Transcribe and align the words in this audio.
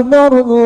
No. 0.10 0.59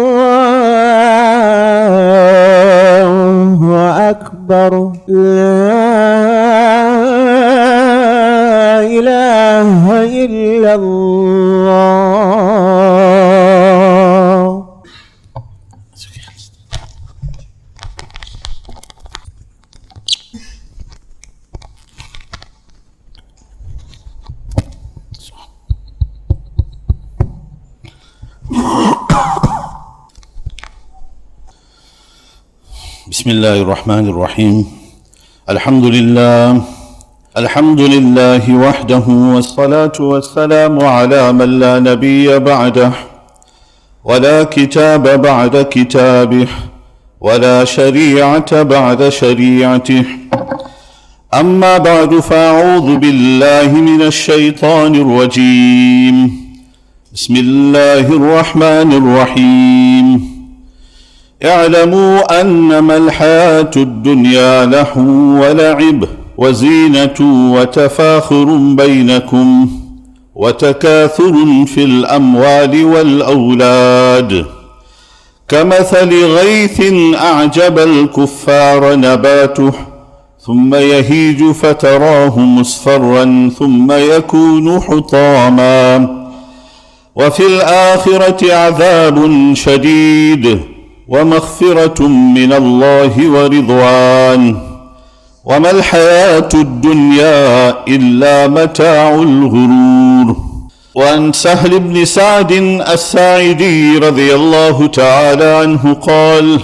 بسم 33.23 33.29
الله 33.31 33.53
الرحمن 33.61 34.07
الرحيم 34.07 34.65
الحمد 35.49 35.85
لله 35.85 36.61
الحمد 37.37 37.81
لله 37.81 38.53
وحده 38.55 39.03
والصلاة 39.07 39.91
والسلام 39.99 40.79
على 40.85 41.31
من 41.31 41.59
لا 41.59 41.79
نبي 41.79 42.39
بعده 42.39 42.91
ولا 44.05 44.43
كتاب 44.43 45.21
بعد 45.21 45.65
كتابه 45.71 46.47
ولا 47.21 47.65
شريعة 47.65 48.63
بعد 48.63 49.09
شريعته 49.09 50.05
أما 51.33 51.77
بعد 51.77 52.19
فأعوذ 52.19 52.95
بالله 52.97 53.71
من 53.81 54.01
الشيطان 54.01 54.95
الرجيم 54.95 56.15
بسم 57.13 57.35
الله 57.35 57.99
الرحمن 58.17 58.89
الرحيم 59.01 60.32
اعلموا 61.45 62.41
انما 62.41 62.97
الحياه 62.97 63.71
الدنيا 63.77 64.65
لهو 64.65 65.01
ولعب 65.41 66.03
وزينه 66.37 67.51
وتفاخر 67.55 68.45
بينكم 68.57 69.67
وتكاثر 70.35 71.65
في 71.65 71.83
الاموال 71.83 72.85
والاولاد 72.85 74.45
كمثل 75.49 76.25
غيث 76.25 76.81
اعجب 77.15 77.79
الكفار 77.79 78.95
نباته 78.95 79.71
ثم 80.45 80.75
يهيج 80.75 81.43
فتراه 81.51 82.39
مصفرا 82.39 83.51
ثم 83.59 83.91
يكون 83.91 84.79
حطاما 84.81 86.07
وفي 87.15 87.47
الاخره 87.47 88.53
عذاب 88.53 89.29
شديد 89.53 90.72
ومغفره 91.13 92.07
من 92.07 92.53
الله 92.53 93.29
ورضوان 93.31 94.55
وما 95.45 95.71
الحياه 95.71 96.49
الدنيا 96.53 97.69
الا 97.87 98.47
متاع 98.47 99.13
الغرور 99.13 100.35
وعن 100.95 101.33
سهل 101.33 101.79
بن 101.79 102.05
سعد 102.05 102.51
الساعدي 102.93 103.97
رضي 103.97 104.35
الله 104.35 104.87
تعالى 104.87 105.45
عنه 105.45 105.93
قال 105.93 106.59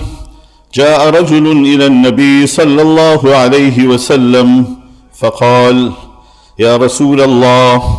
جاء 0.74 1.10
رجل 1.10 1.52
الى 1.52 1.86
النبي 1.88 2.48
صلى 2.48 2.82
الله 2.82 3.36
عليه 3.36 3.88
وسلم 3.88 4.66
فقال 5.20 5.92
يا 6.60 6.78
رسول 6.78 7.22
الله 7.22 7.92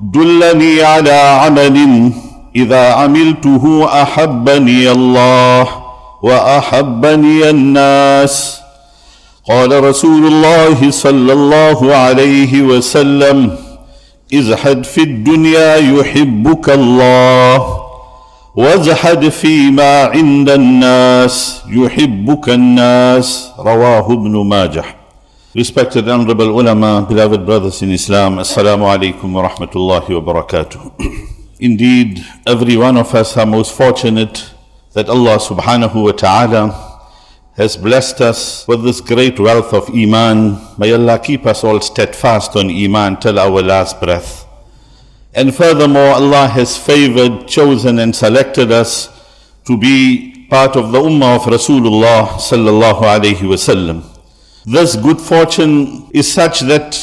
دلني 0.00 0.82
على 0.82 1.12
عمل 1.40 2.10
اذا 2.56 2.92
عملته 2.92 3.88
احبني 4.02 4.90
الله 4.90 5.85
واحبني 6.26 7.50
الناس 7.50 8.60
قال 9.48 9.84
رسول 9.84 10.26
الله 10.26 10.90
صلى 10.90 11.32
الله 11.32 11.94
عليه 11.94 12.62
وسلم 12.62 13.56
ازحد 14.34 14.84
في 14.84 15.02
الدنيا 15.02 15.76
يحبك 15.76 16.70
الله 16.70 17.58
وازحد 18.56 19.28
فيما 19.28 19.92
عند 20.04 20.48
الناس 20.50 21.60
يحبك 21.68 22.48
الناس 22.48 23.50
رواه 23.58 24.06
ابن 24.12 24.44
ماجه 24.46 24.84
Respected 25.64 26.06
honorable 26.06 26.50
ulama, 26.62 27.00
beloved 27.08 27.46
brothers 27.46 27.80
in 27.80 27.90
Islam, 27.90 28.36
Assalamu 28.36 28.84
alaikum 28.92 29.28
wa 29.32 29.48
rahmatullahi 29.48 30.10
wa 30.18 30.20
barakatuh. 30.30 30.80
Indeed, 31.58 32.22
every 32.46 32.76
one 32.76 32.98
of 32.98 33.14
us 33.14 33.38
are 33.38 33.46
most 33.46 33.72
fortunate 33.72 34.44
that 34.96 35.10
Allah 35.10 35.36
subhanahu 35.36 36.02
wa 36.04 36.12
ta'ala 36.12 37.00
has 37.54 37.76
blessed 37.76 38.22
us 38.22 38.66
with 38.66 38.82
this 38.82 39.02
great 39.02 39.38
wealth 39.38 39.74
of 39.74 39.90
Iman. 39.90 40.56
May 40.78 40.90
Allah 40.94 41.18
keep 41.18 41.44
us 41.44 41.62
all 41.64 41.82
steadfast 41.82 42.56
on 42.56 42.70
Iman 42.70 43.18
till 43.20 43.38
our 43.38 43.60
last 43.62 44.00
breath. 44.00 44.46
And 45.34 45.54
furthermore, 45.54 46.12
Allah 46.20 46.46
has 46.48 46.78
favored, 46.78 47.46
chosen, 47.46 47.98
and 47.98 48.16
selected 48.16 48.72
us 48.72 49.10
to 49.66 49.76
be 49.76 50.46
part 50.48 50.76
of 50.76 50.92
the 50.92 50.98
Ummah 50.98 51.36
of 51.40 51.42
Rasulullah 51.42 52.28
sallallahu 52.50 53.02
alayhi 53.02 53.50
wasallam. 53.52 54.02
This 54.64 54.96
good 54.96 55.20
fortune 55.20 56.08
is 56.14 56.32
such 56.32 56.60
that 56.60 56.96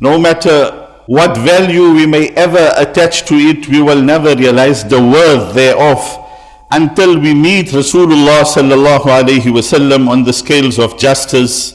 no 0.00 0.18
matter 0.18 0.88
what 1.06 1.36
value 1.36 1.92
we 1.92 2.06
may 2.06 2.28
ever 2.30 2.72
attach 2.78 3.26
to 3.26 3.34
it, 3.34 3.68
we 3.68 3.82
will 3.82 4.00
never 4.00 4.34
realize 4.34 4.82
the 4.82 4.98
worth 4.98 5.54
thereof 5.54 6.22
until 6.70 7.18
we 7.18 7.34
meet 7.34 7.66
Rasulullah 7.68 8.42
sallallahu 8.42 9.04
alayhi 9.04 9.40
wasallam 9.52 10.08
on 10.08 10.24
the 10.24 10.32
scales 10.32 10.78
of 10.78 10.98
justice. 10.98 11.74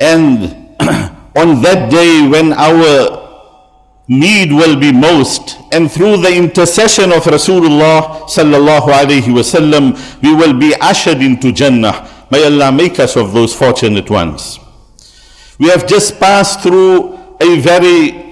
And 0.00 0.44
on 1.36 1.62
that 1.62 1.90
day 1.90 2.26
when 2.26 2.52
our 2.52 3.24
need 4.08 4.52
will 4.52 4.76
be 4.78 4.92
most, 4.92 5.56
and 5.72 5.90
through 5.90 6.18
the 6.22 6.34
intercession 6.34 7.12
of 7.12 7.22
Rasulullah 7.24 8.22
sallallahu 8.28 8.88
alayhi 8.88 9.22
wasallam, 9.22 10.22
we 10.22 10.34
will 10.34 10.54
be 10.58 10.74
ushered 10.80 11.18
into 11.18 11.52
Jannah. 11.52 12.12
May 12.30 12.44
Allah 12.44 12.72
make 12.72 12.98
us 12.98 13.16
of 13.16 13.32
those 13.32 13.54
fortunate 13.54 14.10
ones. 14.10 14.58
We 15.58 15.68
have 15.70 15.86
just 15.86 16.18
passed 16.18 16.60
through 16.62 17.14
a 17.40 17.60
very 17.60 18.24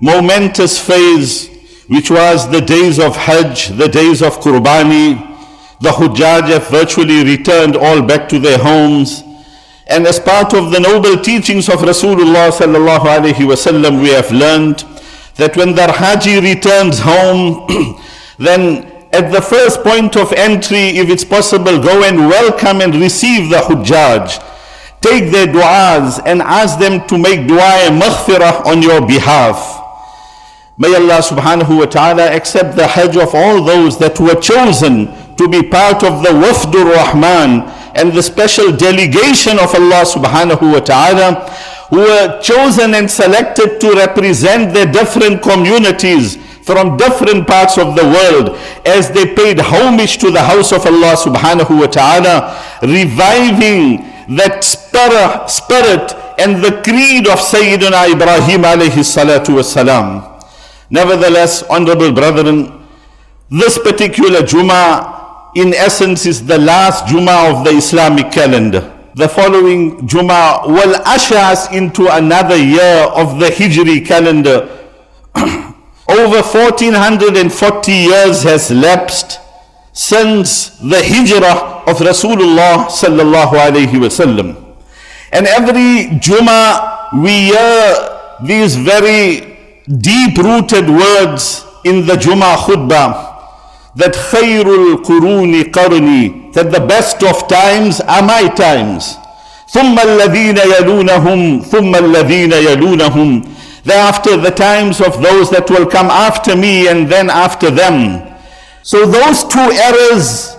momentous 0.00 0.78
phase, 0.78 1.48
which 1.88 2.10
was 2.10 2.48
the 2.50 2.60
days 2.60 2.98
of 3.00 3.16
Hajj, 3.16 3.68
the 3.70 3.88
days 3.88 4.22
of 4.22 4.38
Qurbani, 4.40 5.27
the 5.80 5.90
Hujjaj 5.90 6.48
have 6.48 6.68
virtually 6.68 7.22
returned 7.24 7.76
all 7.76 8.02
back 8.02 8.28
to 8.30 8.38
their 8.40 8.58
homes. 8.58 9.22
And 9.86 10.06
as 10.06 10.18
part 10.18 10.52
of 10.52 10.72
the 10.72 10.80
noble 10.80 11.16
teachings 11.22 11.68
of 11.68 11.80
Rasulullah 11.86 12.50
sallallahu 12.50 13.06
alaihi 13.06 13.46
wasallam, 13.46 14.02
we 14.02 14.08
have 14.10 14.30
learned 14.32 14.80
that 15.36 15.56
when 15.56 15.76
the 15.76 15.86
Haji 15.90 16.40
returns 16.40 16.98
home, 16.98 17.96
then 18.38 18.90
at 19.12 19.30
the 19.30 19.40
first 19.40 19.82
point 19.84 20.16
of 20.16 20.32
entry, 20.32 20.98
if 20.98 21.08
it's 21.08 21.24
possible, 21.24 21.78
go 21.80 22.02
and 22.02 22.26
welcome 22.28 22.80
and 22.80 22.96
receive 22.96 23.48
the 23.48 23.58
Hujjaj. 23.58 24.44
Take 25.00 25.30
their 25.30 25.46
du'as 25.46 26.20
and 26.26 26.42
ask 26.42 26.80
them 26.80 27.06
to 27.06 27.16
make 27.16 27.40
du'a 27.46 27.86
and 27.88 28.02
maghfirah 28.02 28.66
on 28.66 28.82
your 28.82 29.06
behalf. 29.06 29.76
May 30.76 30.92
Allah 30.94 31.22
subhanahu 31.22 31.78
wa 31.78 31.86
ta'ala 31.86 32.28
accept 32.34 32.74
the 32.74 32.86
Hajj 32.88 33.16
of 33.16 33.32
all 33.34 33.62
those 33.62 33.96
that 34.00 34.18
were 34.20 34.34
chosen 34.38 35.06
to 35.38 35.48
be 35.48 35.62
part 35.62 36.02
of 36.02 36.20
the 36.22 36.28
Wafdur 36.30 36.84
Rahman 36.98 37.62
and 37.94 38.12
the 38.12 38.22
special 38.22 38.74
delegation 38.76 39.54
of 39.58 39.72
Allah 39.74 40.02
subhanahu 40.02 40.60
wa 40.70 40.80
ta'ala 40.80 41.48
who 41.90 41.98
were 41.98 42.42
chosen 42.42 42.92
and 42.94 43.08
selected 43.10 43.80
to 43.80 43.92
represent 43.94 44.74
their 44.74 44.84
different 44.92 45.40
communities 45.40 46.36
from 46.66 46.96
different 46.96 47.46
parts 47.46 47.78
of 47.78 47.94
the 47.94 48.02
world 48.02 48.50
as 48.84 49.10
they 49.12 49.32
paid 49.32 49.58
homage 49.60 50.18
to 50.18 50.30
the 50.30 50.42
house 50.42 50.72
of 50.72 50.84
Allah 50.84 51.14
subhanahu 51.14 51.70
wa 51.80 51.86
ta'ala, 51.86 52.58
reviving 52.82 54.02
that 54.36 54.64
spirit 54.64 56.14
and 56.38 56.62
the 56.62 56.82
creed 56.82 57.28
of 57.28 57.38
Sayyidina 57.38 58.10
Ibrahim 58.12 58.62
alayhi 58.62 59.06
salatu 59.06 59.54
wasalam. 59.58 60.26
Nevertheless, 60.90 61.62
honorable 61.64 62.12
brethren, 62.12 62.84
this 63.50 63.78
particular 63.78 64.40
Jummah 64.40 65.16
in 65.60 65.74
essence 65.74 66.24
is 66.26 66.46
the 66.46 66.56
last 66.58 67.08
Juma 67.08 67.36
of 67.50 67.64
the 67.64 67.70
Islamic 67.70 68.30
calendar. 68.30 68.80
The 69.14 69.28
following 69.28 70.06
Juma 70.06 70.62
will 70.64 70.94
usher 71.04 71.34
us 71.36 71.72
into 71.72 72.02
another 72.16 72.56
year 72.56 72.96
of 73.22 73.40
the 73.40 73.46
Hijri 73.46 74.06
calendar. 74.06 74.56
Over 76.18 76.40
1440 76.42 77.92
years 77.92 78.42
has 78.44 78.70
lapsed 78.70 79.40
since 79.92 80.78
the 80.78 81.02
Hijrah 81.12 81.84
of 81.90 81.96
Rasulullah 82.12 82.86
sallallahu 82.86 83.58
alayhi 83.66 83.98
wasallam. 84.04 84.54
And 85.32 85.46
every 85.48 86.16
Juma 86.20 87.10
we 87.18 87.50
hear 87.54 88.20
these 88.46 88.76
very 88.76 89.58
deep 89.90 90.38
rooted 90.38 90.88
words 90.88 91.64
in 91.84 92.06
the 92.06 92.14
Juma 92.16 92.54
khutbah 92.66 93.37
that 93.98 94.14
khairul 94.14 95.02
quruni 95.04 95.62
qarni, 95.76 96.52
that 96.54 96.70
the 96.70 96.78
best 96.92 97.20
of 97.24 97.46
times 97.48 98.00
are 98.00 98.22
my 98.24 98.46
times. 98.48 99.16
ثم 99.70 99.98
الذين 99.98 100.58
يلونهم 100.58 101.62
ثم 101.70 101.94
الذين 101.94 102.52
يلونهم 102.52 103.42
thereafter 103.84 104.36
the 104.42 104.50
times 104.52 105.00
of 105.00 105.20
those 105.22 105.50
that 105.50 105.68
will 105.68 105.86
come 105.86 106.06
after 106.10 106.54
me 106.56 106.88
and 106.88 107.08
then 107.08 107.28
after 107.28 107.70
them. 107.70 108.22
So 108.82 109.04
those 109.04 109.44
two 109.44 109.58
errors 109.86 110.56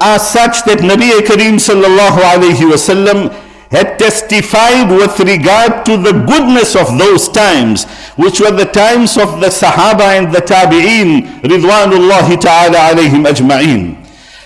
are 0.00 0.18
such 0.18 0.64
that 0.64 0.78
Nabi 0.78 1.10
Kareem 1.30 1.58
sallallahu 1.60 2.18
alayhi 2.18 2.70
wasallam 2.72 3.30
had 3.72 3.98
testified 3.98 4.90
with 4.90 5.18
regard 5.20 5.84
to 5.86 5.96
the 5.96 6.12
goodness 6.26 6.76
of 6.76 6.98
those 6.98 7.26
times, 7.30 7.84
which 8.20 8.38
were 8.38 8.52
the 8.52 8.66
times 8.66 9.16
of 9.16 9.40
the 9.40 9.48
Sahaba 9.48 10.12
and 10.18 10.32
the 10.32 10.40
Tabi'een, 10.42 11.40
Ridwanullahi 11.40 12.38
ta'ala 12.38 12.92
alayhim 12.92 13.24
ajma'een. 13.26 13.96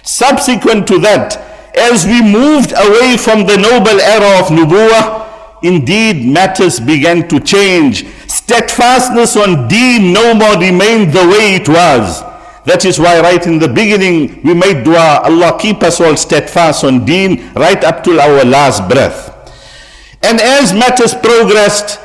Subsequent 0.07 0.87
to 0.87 1.01
that, 1.01 1.37
as 1.77 2.07
we 2.07 2.23
moved 2.23 2.73
away 2.73 3.17
from 3.17 3.45
the 3.47 3.57
noble 3.57 4.01
era 4.01 4.39
of 4.39 4.47
Nubuwa, 4.55 5.27
indeed 5.65 6.25
matters 6.25 6.79
began 6.79 7.27
to 7.29 7.41
change. 7.41 8.07
Steadfastness 8.29 9.37
on 9.37 9.67
deen 9.67 10.13
no 10.13 10.35
more 10.37 10.55
remained 10.57 11.13
the 11.13 11.27
way 11.27 11.57
it 11.57 11.69
was. 11.69 12.23
That 12.67 12.85
is 12.85 12.99
why 12.99 13.21
right 13.23 13.47
in 13.47 13.61
the 13.61 13.69
beginning 13.71 14.43
we 14.43 14.53
made 14.53 14.83
dua, 14.85 15.23
Allah 15.23 15.55
keep 15.57 15.83
us 15.85 16.01
all 16.01 16.17
steadfast 16.17 16.83
on 16.83 17.05
deen 17.07 17.49
right 17.55 17.83
up 17.85 18.03
till 18.03 18.21
our 18.21 18.45
last 18.45 18.89
breath. 18.91 19.31
And 20.23 20.41
as 20.41 20.73
matters 20.75 21.15
progressed, 21.15 22.01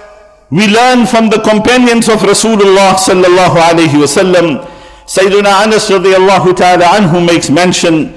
we 0.52 0.68
learn 0.68 1.08
from 1.08 1.32
the 1.34 1.42
companions 1.42 2.06
of 2.08 2.20
Rasulullah 2.22 2.94
sallallahu 2.94 3.58
alayhi 3.58 3.90
wasallam, 4.06 4.62
Sayyidina 5.10 5.66
Anas 5.66 5.90
radiallahu 5.90 6.54
ta'ala 6.56 6.86
anhu 6.94 7.26
makes 7.26 7.50
mention 7.50 8.14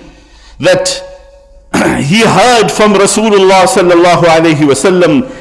that 0.61 1.01
he 2.05 2.27
heard 2.29 2.69
from 2.69 2.93
Rasulullah 2.93 3.65
sallallahu 3.65 4.29
alayhi 4.29 4.69
wasallam 4.69 5.33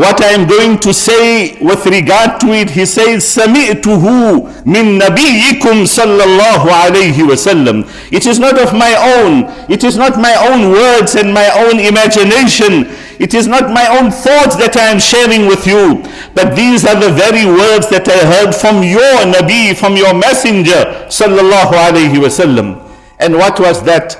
what 0.00 0.16
I'm 0.24 0.48
going 0.48 0.78
to 0.80 0.94
say 0.94 1.60
with 1.60 1.84
regard 1.84 2.40
to 2.40 2.46
it, 2.56 2.70
he 2.70 2.86
says, 2.86 3.22
سَمِئْتُهُ 3.36 4.64
مِن 4.64 4.98
نَبِيِّكُمْ 4.98 5.84
صَلَّى 5.84 6.22
اللَّهُ 6.24 6.64
عَلَيْهِ 6.64 7.18
وَسَلَّمْ 7.28 7.84
It 8.10 8.24
is 8.26 8.38
not 8.38 8.58
of 8.58 8.72
my 8.72 8.96
own. 8.96 9.44
It 9.70 9.84
is 9.84 9.98
not 9.98 10.16
my 10.16 10.34
own 10.48 10.72
words 10.72 11.14
and 11.16 11.34
my 11.34 11.50
own 11.52 11.78
imagination. 11.78 12.88
It 13.20 13.34
is 13.34 13.46
not 13.46 13.68
my 13.68 13.86
own 14.00 14.10
thoughts 14.10 14.56
that 14.56 14.74
I 14.80 14.88
am 14.88 14.98
sharing 14.98 15.44
with 15.44 15.66
you. 15.66 16.00
But 16.34 16.56
these 16.56 16.86
are 16.86 16.96
the 16.98 17.12
very 17.12 17.44
words 17.44 17.90
that 17.92 18.08
I 18.08 18.24
heard 18.24 18.54
from 18.56 18.82
your 18.82 19.20
Nabi, 19.28 19.76
from 19.76 19.96
your 19.98 20.14
messenger, 20.14 20.80
sallallahu 21.12 21.76
alayhi 21.76 22.16
wasallam. 22.16 22.80
And 23.20 23.34
what 23.36 23.60
was 23.60 23.82
that? 23.84 24.16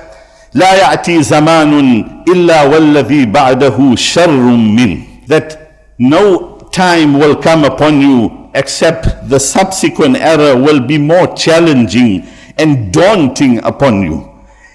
لا 0.53 0.73
يأتي 0.75 1.23
زمان 1.23 2.05
إلا 2.27 2.63
والذي 2.63 3.25
بعده 3.33 3.95
شر 3.97 4.29
من. 4.77 4.99
That 5.27 5.60
no 6.01 6.57
time 6.71 7.13
will 7.13 7.35
come 7.39 7.63
upon 7.63 8.01
you 8.01 8.49
except 8.55 9.29
the 9.29 9.37
subsequent 9.39 10.15
error 10.17 10.59
will 10.59 10.79
be 10.79 10.97
more 10.97 11.31
challenging 11.35 12.25
and 12.57 12.91
daunting 12.91 13.63
upon 13.63 14.01
you. 14.01 14.27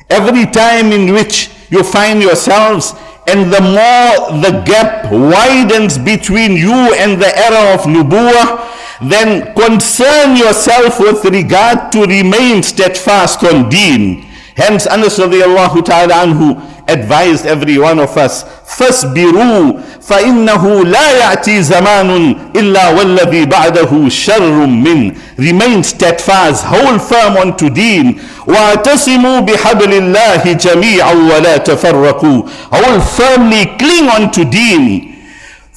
Every 0.09 0.47
time 0.47 0.93
in 0.93 1.13
which 1.13 1.51
you 1.69 1.83
find 1.83 2.23
yourselves 2.23 2.95
and 3.27 3.53
the 3.53 3.61
more 3.61 4.39
the 4.39 4.63
gap 4.65 5.11
widens 5.11 5.99
between 5.99 6.53
you 6.53 6.95
and 6.95 7.21
the 7.21 7.37
error 7.37 7.75
of 7.75 7.81
Nubuwa, 7.91 8.71
then 9.11 9.53
concern 9.57 10.37
yourself 10.37 11.01
with 11.01 11.25
regard 11.25 11.91
to 11.91 12.03
remain 12.03 12.63
steadfast 12.63 13.43
on 13.43 13.69
deen. 13.69 14.23
Hence, 14.55 14.87
Anas 14.87 15.19
radiallahu 15.19 15.85
ta'ala 15.85 16.15
anhu 16.23 16.55
advised 16.89 17.47
every 17.47 17.79
one 17.79 17.99
of 17.99 18.17
us 18.17 18.45
فاصبروا 18.67 19.81
فإنه 20.03 20.85
لا 20.85 21.11
يأتي 21.13 21.63
زمان 21.63 22.37
إلا 22.57 22.89
والذي 22.91 23.45
بعده 23.47 24.09
شر 24.09 24.53
من 24.67 25.15
remain 25.39 25.83
steadfast 25.83 26.63
hold 26.65 27.01
firm 27.03 27.37
unto 27.37 27.69
deen 27.71 28.19
واعتصموا 28.47 29.41
بحبل 29.41 29.93
الله 29.93 30.53
جميعا 30.53 31.13
ولا 31.15 31.57
تفرقوا 31.57 32.43
hold 32.73 33.03
firmly 33.19 33.67
cling 33.79 34.09
unto 34.23 34.45
deen 34.45 35.13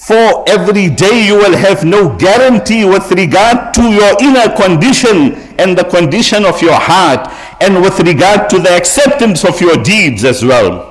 For 0.09 0.45
every 0.47 0.89
day 0.89 1.27
you 1.29 1.35
will 1.35 1.55
have 1.57 1.83
no 1.83 2.09
guarantee 2.09 2.83
with 2.83 3.11
regard 3.11 3.75
to 3.75 3.83
your 3.99 4.13
inner 4.19 4.49
condition 4.55 5.35
and 5.59 5.77
the 5.77 5.83
condition 5.83 6.45
of 6.45 6.59
your 6.63 6.73
heart, 6.91 7.29
and 7.61 7.83
with 7.83 7.99
regard 7.99 8.49
to 8.51 8.59
the 8.59 8.71
acceptance 8.71 9.43
of 9.45 9.59
your 9.61 9.75
deeds 9.75 10.23
as 10.23 10.43
well. 10.43 10.88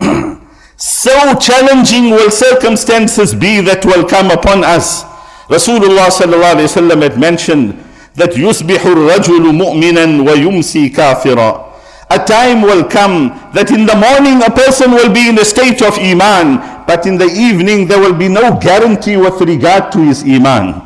so 0.76 1.34
challenging 1.38 2.10
will 2.10 2.30
circumstances 2.30 3.34
be 3.34 3.60
that 3.60 3.84
will 3.84 4.06
come 4.08 4.30
upon 4.30 4.64
us. 4.64 5.04
Rasulullah 5.46 6.08
sallallahu 6.08 6.54
alayhi 6.58 6.66
wasallam 6.72 7.02
had 7.02 7.18
mentioned 7.18 7.78
that 8.14 8.30
يُصْبِحُ 8.30 8.78
الرَّجُلُ 8.78 9.42
مُؤْمِنًا 9.42 10.22
وَيُمْسِي 10.26 10.90
كَافِرًا 10.94 11.62
a 12.10 12.18
time 12.18 12.60
will 12.62 12.84
come 12.84 13.28
that 13.54 13.70
in 13.72 13.86
the 13.86 13.96
morning 13.96 14.38
a 14.44 14.50
person 14.52 14.92
will 14.92 15.10
be 15.12 15.26
in 15.28 15.38
a 15.40 15.44
state 15.44 15.80
of 15.82 15.98
iman, 15.98 16.60
but 16.86 17.06
in 17.06 17.16
the 17.16 17.24
evening 17.24 17.88
there 17.88 17.98
will 17.98 18.14
be 18.14 18.28
no 18.28 18.56
guarantee 18.60 19.16
with 19.16 19.40
regard 19.40 19.90
to 19.92 19.98
his 20.00 20.22
iman. 20.22 20.78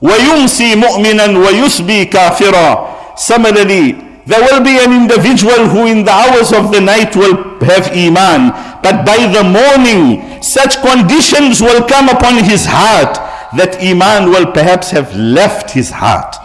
وَيُمْسِي 0.00 0.74
مُؤْمِنًا 0.80 1.34
وَيُسْبِي 1.44 2.08
كَافِرًا 2.10 3.18
Similarly, 3.18 4.11
there 4.24 4.40
will 4.42 4.62
be 4.62 4.78
an 4.78 4.92
individual 4.92 5.66
who 5.68 5.86
in 5.86 6.04
the 6.04 6.12
hours 6.12 6.52
of 6.52 6.70
the 6.70 6.80
night 6.80 7.16
will 7.16 7.58
have 7.60 7.88
Iman, 7.90 8.50
but 8.80 9.04
by 9.04 9.18
the 9.26 9.42
morning, 9.42 10.40
such 10.40 10.76
conditions 10.80 11.60
will 11.60 11.84
come 11.88 12.08
upon 12.08 12.44
his 12.44 12.64
heart 12.66 13.16
that 13.56 13.76
Iman 13.82 14.30
will 14.30 14.52
perhaps 14.52 14.92
have 14.92 15.14
left 15.16 15.72
his 15.72 15.90
heart. 15.90 16.36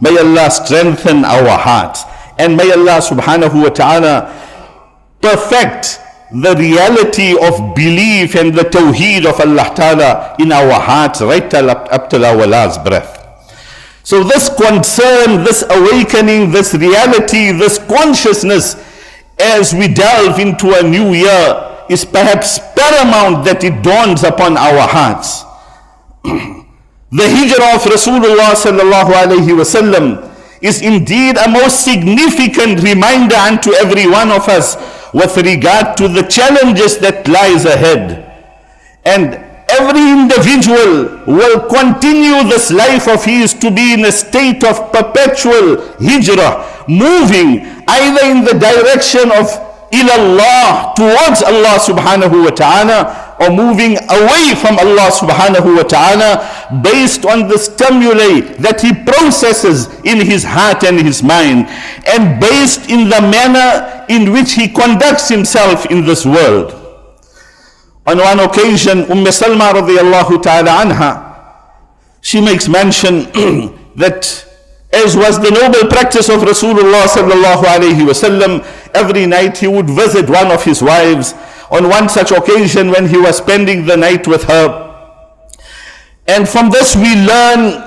May 0.00 0.16
Allah 0.18 0.50
strengthen 0.50 1.26
our 1.26 1.58
hearts, 1.60 2.04
and 2.38 2.56
may 2.56 2.72
Allah 2.72 3.04
subhanahu 3.04 3.52
wa 3.62 3.68
ta'ala 3.68 4.32
perfect 5.20 6.00
the 6.32 6.54
reality 6.56 7.36
of 7.36 7.74
belief 7.76 8.34
and 8.34 8.54
the 8.54 8.64
tawheed 8.64 9.26
of 9.26 9.38
Allah 9.40 9.72
ta'ala 9.76 10.36
in 10.38 10.52
our 10.52 10.80
hearts 10.80 11.20
right 11.20 11.52
up, 11.52 11.88
up 11.92 12.08
till 12.08 12.24
our 12.24 12.46
last 12.46 12.82
breath. 12.82 13.25
So, 14.06 14.22
this 14.22 14.48
concern, 14.48 15.42
this 15.42 15.64
awakening, 15.68 16.52
this 16.52 16.72
reality, 16.74 17.50
this 17.50 17.76
consciousness, 17.78 18.76
as 19.36 19.74
we 19.74 19.88
delve 19.92 20.38
into 20.38 20.68
a 20.78 20.88
new 20.88 21.12
year, 21.12 21.76
is 21.90 22.04
perhaps 22.04 22.60
paramount 22.76 23.44
that 23.46 23.64
it 23.64 23.82
dawns 23.82 24.22
upon 24.22 24.56
our 24.56 24.86
hearts. 24.86 25.42
the 26.22 27.26
hijrah 27.26 27.74
of 27.74 27.82
Rasulullah 27.90 28.54
sallallahu 28.54 29.10
alaihi 29.10 29.50
wasallam 29.58 30.22
is 30.62 30.82
indeed 30.82 31.36
a 31.36 31.50
most 31.50 31.82
significant 31.84 32.84
reminder 32.84 33.34
unto 33.34 33.74
every 33.74 34.06
one 34.08 34.30
of 34.30 34.46
us 34.48 34.76
with 35.14 35.36
regard 35.38 35.96
to 35.96 36.06
the 36.06 36.22
challenges 36.22 36.98
that 36.98 37.26
lies 37.26 37.64
ahead. 37.64 38.22
And 39.04 39.42
every 39.78 40.00
individual 40.00 41.12
will 41.26 41.60
continue 41.68 42.42
this 42.48 42.70
life 42.72 43.06
of 43.08 43.24
his 43.24 43.52
to 43.54 43.70
be 43.70 43.92
in 43.94 44.04
a 44.04 44.12
state 44.12 44.64
of 44.64 44.90
perpetual 44.92 45.82
hijrah, 46.00 46.64
moving 46.88 47.64
either 47.86 48.20
in 48.26 48.44
the 48.44 48.56
direction 48.58 49.30
of 49.32 49.46
ilallah, 49.92 50.94
towards 50.96 51.42
Allah 51.44 51.76
subhanahu 51.78 52.42
wa 52.44 52.50
ta'ala, 52.50 53.36
or 53.40 53.50
moving 53.50 53.96
away 54.10 54.54
from 54.58 54.78
Allah 54.78 55.10
subhanahu 55.12 55.76
wa 55.76 55.82
ta'ala 55.84 56.40
based 56.82 57.24
on 57.26 57.46
the 57.48 57.58
stimuli 57.58 58.40
that 58.64 58.80
he 58.80 58.92
processes 58.94 59.88
in 60.08 60.20
his 60.24 60.42
heart 60.42 60.84
and 60.84 60.98
his 61.00 61.22
mind, 61.22 61.66
and 62.08 62.40
based 62.40 62.88
in 62.90 63.08
the 63.10 63.20
manner 63.20 64.04
in 64.08 64.32
which 64.32 64.52
he 64.54 64.66
conducts 64.68 65.28
himself 65.28 65.84
in 65.86 66.04
this 66.06 66.24
world. 66.26 66.82
On 68.06 68.18
one 68.18 68.38
occasion, 68.38 69.00
Umm 69.10 69.26
Salma 69.34 69.72
radiallahu 69.72 70.40
ta'ala 70.40 70.70
anha, 70.70 71.38
she 72.20 72.40
makes 72.40 72.68
mention 72.68 73.24
that 73.96 74.44
as 74.92 75.16
was 75.16 75.40
the 75.42 75.50
noble 75.50 75.88
practice 75.90 76.28
of 76.28 76.42
Rasulullah 76.42 77.02
sallallahu 77.06 77.64
alayhi 77.64 78.06
wasallam, 78.06 78.64
every 78.94 79.26
night 79.26 79.58
he 79.58 79.66
would 79.66 79.90
visit 79.90 80.30
one 80.30 80.52
of 80.52 80.62
his 80.64 80.80
wives. 80.82 81.34
On 81.72 81.88
one 81.88 82.08
such 82.08 82.30
occasion 82.30 82.92
when 82.92 83.08
he 83.08 83.16
was 83.18 83.38
spending 83.38 83.86
the 83.86 83.96
night 83.96 84.28
with 84.28 84.44
her. 84.44 84.86
And 86.28 86.48
from 86.48 86.70
this 86.70 86.94
we 86.94 87.12
learn 87.16 87.82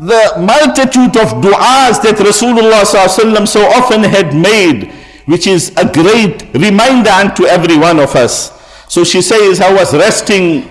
the 0.00 0.32
multitude 0.38 1.16
of 1.16 1.38
du'as 1.38 2.02
that 2.02 2.16
Rasulullah 2.18 2.82
sallallahu 2.82 3.46
so 3.46 3.64
often 3.66 4.02
had 4.02 4.34
made, 4.34 4.92
which 5.26 5.46
is 5.46 5.70
a 5.76 5.84
great 5.86 6.52
reminder 6.54 7.10
unto 7.10 7.46
every 7.46 7.78
one 7.78 8.00
of 8.00 8.16
us. 8.16 8.50
So 8.90 9.04
she 9.04 9.22
says, 9.22 9.60
I 9.60 9.72
was 9.72 9.94
resting 9.94 10.68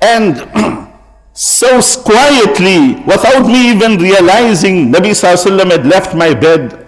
and 0.00 0.40
so 1.34 1.82
quietly, 2.00 2.94
without 3.04 3.46
me 3.46 3.72
even 3.76 3.98
realizing, 4.00 4.90
Nabi 4.90 5.10
Sallallahu 5.12 5.70
had 5.70 5.86
left 5.86 6.14
my 6.16 6.32
bed 6.32 6.80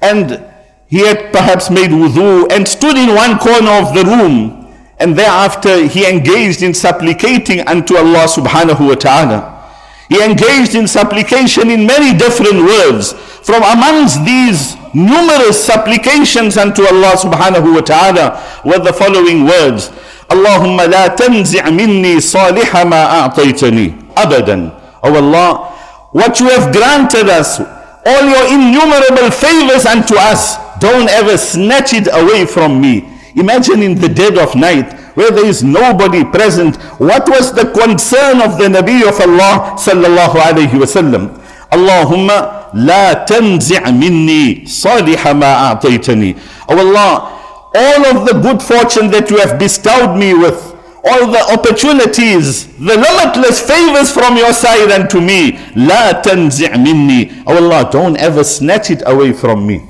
and 0.00 0.38
he 0.86 1.00
had 1.04 1.32
perhaps 1.32 1.68
made 1.68 1.90
wudu 1.90 2.46
and 2.52 2.68
stood 2.68 2.96
in 2.96 3.12
one 3.12 3.38
corner 3.40 3.72
of 3.82 3.92
the 3.92 4.04
room. 4.06 4.72
And 5.00 5.18
thereafter, 5.18 5.84
he 5.84 6.06
engaged 6.08 6.62
in 6.62 6.74
supplicating 6.74 7.66
unto 7.66 7.96
Allah 7.96 8.28
subhanahu 8.30 8.86
wa 8.86 8.94
ta'ala. 8.94 9.74
He 10.08 10.22
engaged 10.22 10.76
in 10.76 10.86
supplication 10.86 11.70
in 11.70 11.86
many 11.86 12.16
different 12.16 12.62
words. 12.64 13.12
From 13.42 13.64
amongst 13.64 14.24
these 14.24 14.76
numerous 14.94 15.58
supplications 15.64 16.56
unto 16.56 16.86
Allah 16.86 17.18
subhanahu 17.18 17.66
wa 17.74 17.80
ta'ala 17.84 18.26
with 18.64 18.86
the 18.86 18.94
following 18.94 19.44
words 19.44 19.90
اللهم 20.30 20.80
لا 20.88 21.06
تنزع 21.12 21.68
مني 21.70 22.20
صالح 22.20 22.70
ما 22.86 23.20
أعطيتني 23.20 23.92
أبدا 24.16 24.70
Oh 25.06 25.12
Allah, 25.16 25.68
what 26.16 26.40
you 26.40 26.48
have 26.48 26.72
granted 26.72 27.28
us, 27.28 27.60
all 27.60 28.24
your 28.24 28.48
innumerable 28.48 29.28
favors 29.28 29.84
unto 29.84 30.16
us, 30.16 30.56
don't 30.80 31.10
ever 31.10 31.36
snatch 31.36 31.92
it 31.92 32.08
away 32.08 32.46
from 32.48 32.80
me. 32.80 33.04
Imagine 33.36 33.82
in 33.82 34.00
the 34.00 34.08
dead 34.08 34.38
of 34.38 34.56
night, 34.56 34.96
where 35.12 35.30
there 35.30 35.44
is 35.44 35.62
nobody 35.62 36.24
present, 36.24 36.80
what 36.96 37.28
was 37.28 37.52
the 37.52 37.68
concern 37.76 38.40
of 38.40 38.56
the 38.56 38.64
Nabi 38.64 39.04
of 39.04 39.12
Allah 39.20 39.76
sallallahu 39.76 40.40
alayhi 40.40 40.72
wa 40.72 40.88
sallam? 40.88 41.28
Allahumma 41.68 42.63
La 42.74 43.24
tanzi' 43.24 43.78
minni 43.92 44.66
saliha 44.66 45.32
ma 45.38 45.70
a'taytani. 45.74 46.34
Oh 46.68 46.76
Allah, 46.76 47.30
all 47.72 48.06
of 48.06 48.26
the 48.26 48.32
good 48.42 48.60
fortune 48.60 49.12
that 49.12 49.30
you 49.30 49.36
have 49.38 49.60
bestowed 49.60 50.18
me 50.18 50.34
with, 50.34 50.72
all 51.04 51.30
the 51.30 51.38
opportunities, 51.52 52.66
the 52.78 52.96
limitless 52.96 53.60
favors 53.60 54.10
from 54.10 54.36
your 54.36 54.52
side 54.52 54.90
and 54.90 55.08
to 55.08 55.20
me. 55.20 55.52
La 55.76 56.20
tanzi' 56.20 56.66
minni. 56.76 57.44
Oh 57.46 57.56
Allah, 57.64 57.88
don't 57.92 58.16
ever 58.16 58.42
snatch 58.42 58.90
it 58.90 59.04
away 59.06 59.32
from 59.32 59.64
me. 59.64 59.80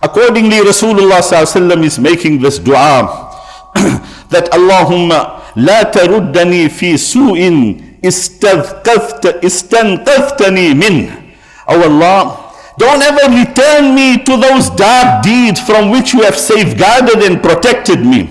Accordingly, 0.00 0.58
Rasulullah 0.58 1.82
is 1.82 1.98
making 1.98 2.40
this 2.40 2.60
dua 2.60 3.30
that 4.28 4.48
Allahumma 4.52 5.40
la 5.56 5.82
taruddani 5.90 6.70
fi 6.70 6.94
su'in 6.96 7.88
استنقذت 8.02 9.44
استنقذتني 9.46 10.74
منه 10.74 11.21
Oh 11.68 11.82
Allah, 11.84 12.52
don't 12.78 13.02
ever 13.02 13.32
return 13.36 13.94
me 13.94 14.18
to 14.24 14.36
those 14.36 14.70
dark 14.70 15.22
deeds 15.22 15.60
from 15.60 15.90
which 15.90 16.12
you 16.12 16.22
have 16.22 16.36
safeguarded 16.36 17.18
and 17.22 17.42
protected 17.42 18.00
me. 18.00 18.24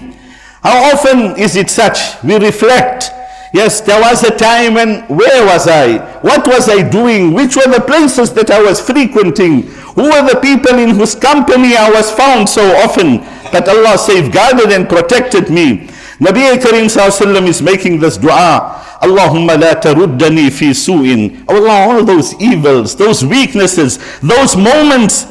How 0.64 0.92
often 0.94 1.40
is 1.40 1.56
it 1.56 1.70
such? 1.70 2.22
We 2.24 2.36
reflect. 2.36 3.10
Yes, 3.54 3.82
there 3.82 4.00
was 4.00 4.24
a 4.24 4.36
time 4.36 4.76
when, 4.76 5.02
where 5.08 5.46
was 5.46 5.68
I? 5.68 5.98
What 6.22 6.48
was 6.48 6.70
I 6.70 6.88
doing? 6.88 7.34
Which 7.34 7.56
were 7.56 7.68
the 7.72 7.84
places 7.86 8.34
that 8.34 8.50
I 8.50 8.62
was 8.62 8.80
frequenting? 8.80 9.64
Who 9.96 10.04
were 10.04 10.28
the 10.34 10.40
people 10.42 10.76
in 10.78 10.92
whose 10.96 11.16
company 11.16 11.76
I 11.76 11.90
was 11.92 12.10
found 12.12 12.48
so 12.48 12.64
often 12.78 13.18
that 13.52 13.68
Allah 13.68 13.98
safeguarded 13.98 14.72
and 14.72 14.88
protected 14.88 15.50
me? 15.50 15.90
Nabi 16.22 16.54
Karim 16.62 16.86
Sallallahu 16.86 17.48
is 17.50 17.64
making 17.66 17.98
this 18.00 18.16
dua. 18.16 18.78
Allahumma 19.02 19.58
la 19.60 19.74
taruddani 19.74 20.52
fi 20.54 20.70
su'in. 20.72 21.44
Oh 21.50 21.58
Allah, 21.58 21.78
all 21.90 22.04
those 22.06 22.38
evils, 22.40 22.96
those 22.96 23.26
weaknesses, 23.26 23.98
those 24.22 24.54
moments 24.56 25.24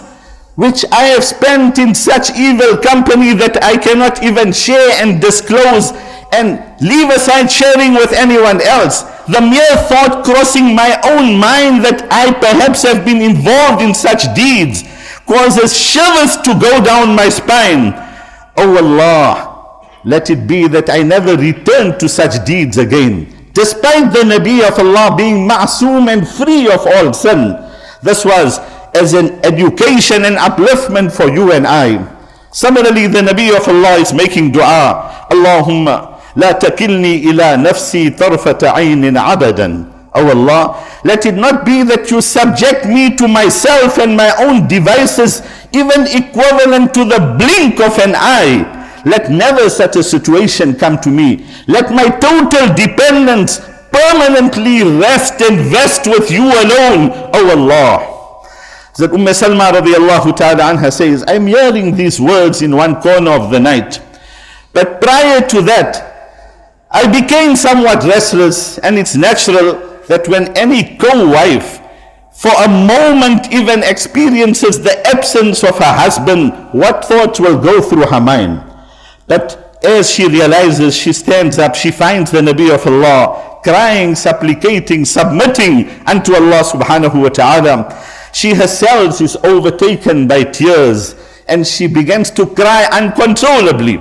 which 0.58 0.84
I 0.90 1.14
have 1.14 1.22
spent 1.22 1.78
in 1.78 1.94
such 1.94 2.34
evil 2.36 2.74
company 2.76 3.34
that 3.38 3.62
I 3.62 3.76
cannot 3.78 4.24
even 4.26 4.50
share 4.52 4.90
and 4.98 5.20
disclose 5.22 5.92
and 6.34 6.58
leave 6.82 7.08
aside 7.14 7.46
sharing 7.46 7.94
with 7.94 8.10
anyone 8.12 8.60
else. 8.60 9.02
The 9.30 9.40
mere 9.40 9.76
thought 9.86 10.22
crossing 10.26 10.74
my 10.74 10.98
own 11.06 11.38
mind 11.38 11.86
that 11.86 12.02
I 12.10 12.34
perhaps 12.34 12.82
have 12.82 13.04
been 13.06 13.22
involved 13.22 13.80
in 13.80 13.94
such 13.94 14.26
deeds 14.34 14.82
causes 15.22 15.70
shivers 15.70 16.34
to 16.42 16.58
go 16.58 16.82
down 16.82 17.14
my 17.14 17.28
spine. 17.30 17.94
Oh 18.58 18.74
Allah, 18.74 19.49
let 20.04 20.30
it 20.30 20.46
be 20.48 20.66
that 20.68 20.88
I 20.88 21.02
never 21.02 21.36
return 21.36 21.98
to 21.98 22.08
such 22.08 22.44
deeds 22.46 22.78
again. 22.78 23.28
Despite 23.52 24.12
the 24.12 24.24
Nabi 24.24 24.64
of 24.66 24.78
Allah 24.78 25.14
being 25.16 25.46
ma'soom 25.48 26.08
and 26.08 26.26
free 26.26 26.70
of 26.70 26.86
all 26.86 27.12
sin, 27.12 27.58
this 28.02 28.24
was 28.24 28.58
as 28.94 29.12
an 29.14 29.44
education 29.44 30.24
and 30.24 30.36
upliftment 30.36 31.12
for 31.12 31.28
you 31.28 31.52
and 31.52 31.66
I. 31.66 32.00
Similarly, 32.52 33.06
the 33.08 33.20
Nabi 33.20 33.54
of 33.54 33.68
Allah 33.68 33.96
is 33.98 34.12
making 34.12 34.52
dua, 34.52 35.26
Allahumma 35.30 36.18
la 36.36 36.52
Takilni 36.56 37.24
ila 37.24 37.54
Nafsi 37.60 38.08
طرفة 38.16 38.72
Aynin 38.72 39.18
Abadan. 39.20 39.86
O 40.12 40.26
oh 40.26 40.30
Allah, 40.30 41.00
let 41.04 41.24
it 41.26 41.36
not 41.38 41.64
be 41.64 41.84
that 41.84 42.10
you 42.10 42.20
subject 42.20 42.84
me 42.86 43.14
to 43.14 43.28
myself 43.28 43.98
and 43.98 44.16
my 44.16 44.32
own 44.38 44.66
devices, 44.66 45.42
even 45.72 46.02
equivalent 46.10 46.92
to 46.94 47.04
the 47.04 47.36
blink 47.38 47.78
of 47.80 47.96
an 47.98 48.14
eye. 48.16 48.78
Let 49.04 49.30
never 49.30 49.70
such 49.70 49.96
a 49.96 50.02
situation 50.02 50.74
come 50.76 50.98
to 50.98 51.08
me. 51.10 51.46
Let 51.66 51.90
my 51.90 52.08
total 52.08 52.74
dependence 52.74 53.60
permanently 53.90 54.82
rest 54.98 55.40
and 55.40 55.72
rest 55.72 56.06
with 56.06 56.30
you 56.30 56.44
alone, 56.46 57.10
O 57.34 57.50
Allah. 57.56 58.08
That 58.98 59.12
Umm 59.16 59.24
Salma 59.32 59.72
radiallahu 59.72 60.36
ta'ala 60.36 60.64
anha 60.76 60.92
says, 60.92 61.24
I'm 61.26 61.46
hearing 61.46 61.96
these 61.96 62.20
words 62.20 62.60
in 62.60 62.76
one 62.76 63.00
corner 63.00 63.30
of 63.30 63.50
the 63.50 63.58
night. 63.58 64.00
But 64.74 65.00
prior 65.00 65.40
to 65.48 65.62
that, 65.62 66.76
I 66.90 67.06
became 67.08 67.56
somewhat 67.56 68.04
restless, 68.04 68.76
and 68.78 68.98
it's 68.98 69.16
natural 69.16 69.98
that 70.12 70.28
when 70.28 70.52
any 70.58 70.98
co 70.98 71.24
wife 71.30 71.80
for 72.34 72.50
a 72.62 72.68
moment 72.68 73.50
even 73.52 73.82
experiences 73.82 74.82
the 74.82 74.92
absence 75.06 75.62
of 75.62 75.78
her 75.78 75.94
husband, 75.96 76.52
what 76.74 77.04
thoughts 77.06 77.38
will 77.40 77.56
go 77.60 77.80
through 77.80 78.04
her 78.06 78.20
mind? 78.20 78.69
But 79.30 79.78
as 79.84 80.10
she 80.10 80.26
realizes, 80.26 80.92
she 80.96 81.12
stands 81.12 81.56
up, 81.60 81.76
she 81.76 81.92
finds 81.92 82.32
the 82.32 82.40
Nabi 82.40 82.74
of 82.74 82.84
Allah, 82.84 83.60
crying, 83.62 84.16
supplicating, 84.16 85.04
submitting 85.06 85.86
unto 86.10 86.34
Allah 86.34 86.64
subhanahu 86.66 87.14
wa 87.14 87.28
ta'ala. 87.28 88.04
She 88.34 88.54
herself 88.54 89.20
is 89.20 89.36
overtaken 89.46 90.26
by 90.26 90.42
tears 90.42 91.14
and 91.46 91.64
she 91.64 91.86
begins 91.86 92.32
to 92.32 92.44
cry 92.46 92.88
uncontrollably. 92.90 93.98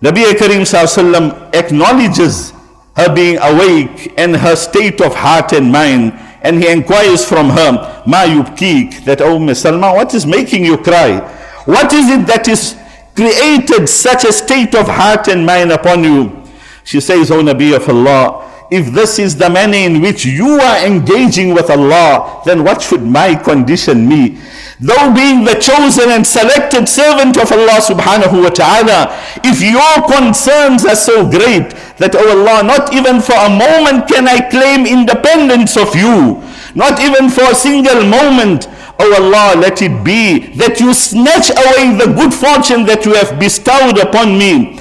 Nabi 0.00 0.30
Karim 0.38 0.62
Sallallahu 0.62 1.50
acknowledges 1.56 2.52
her 2.94 3.10
being 3.12 3.38
awake 3.42 4.14
and 4.16 4.36
her 4.36 4.54
state 4.54 5.00
of 5.02 5.12
heart 5.16 5.50
and 5.52 5.72
mind. 5.72 6.12
And 6.42 6.62
he 6.62 6.68
inquires 6.70 7.24
from 7.26 7.50
her, 7.50 8.02
Ma 8.06 8.22
yubkik, 8.30 9.04
that, 9.06 9.20
O 9.22 9.34
oh, 9.34 9.38
Miss 9.40 9.64
Salma, 9.64 9.92
what 9.94 10.14
is 10.14 10.24
making 10.24 10.64
you 10.64 10.78
cry? 10.78 11.18
What 11.64 11.92
is 11.92 12.08
it 12.10 12.26
that 12.28 12.46
is 12.48 12.74
created 13.14 13.88
such 13.88 14.24
a 14.24 14.32
state 14.32 14.74
of 14.74 14.86
heart 14.88 15.28
and 15.28 15.44
mind 15.44 15.70
upon 15.72 16.04
you. 16.04 16.42
She 16.84 17.00
says, 17.00 17.30
O 17.30 17.42
Nabi 17.42 17.76
of 17.76 17.88
Allah, 17.88 18.48
if 18.70 18.90
this 18.92 19.18
is 19.18 19.36
the 19.36 19.50
manner 19.50 19.76
in 19.76 20.00
which 20.00 20.24
you 20.24 20.58
are 20.58 20.78
engaging 20.86 21.52
with 21.54 21.68
Allah, 21.68 22.40
then 22.46 22.64
what 22.64 22.80
should 22.80 23.02
my 23.02 23.34
condition 23.34 24.08
be? 24.08 24.38
Though 24.80 25.12
being 25.14 25.44
the 25.44 25.54
chosen 25.60 26.10
and 26.10 26.26
selected 26.26 26.88
servant 26.88 27.36
of 27.36 27.52
Allah 27.52 27.80
subhanahu 27.84 28.42
wa 28.42 28.48
ta'ala, 28.48 29.12
if 29.44 29.60
your 29.60 30.08
concerns 30.08 30.84
are 30.86 30.96
so 30.96 31.28
great 31.28 31.70
that, 31.98 32.16
oh 32.16 32.40
Allah, 32.40 32.62
not 32.64 32.92
even 32.94 33.20
for 33.20 33.36
a 33.36 33.50
moment 33.50 34.08
can 34.08 34.26
I 34.26 34.40
claim 34.48 34.86
independence 34.86 35.76
of 35.76 35.94
you, 35.94 36.42
not 36.74 36.98
even 36.98 37.28
for 37.28 37.42
a 37.44 37.54
single 37.54 38.02
moment 38.06 38.68
O 39.02 39.16
Allah, 39.16 39.58
let 39.58 39.82
it 39.82 40.04
be 40.04 40.38
that 40.62 40.78
you 40.78 40.94
snatch 40.94 41.50
away 41.50 41.90
the 41.98 42.06
good 42.14 42.30
fortune 42.32 42.86
that 42.86 43.04
you 43.04 43.14
have 43.14 43.38
bestowed 43.38 43.98
upon 43.98 44.38
me. 44.38 44.78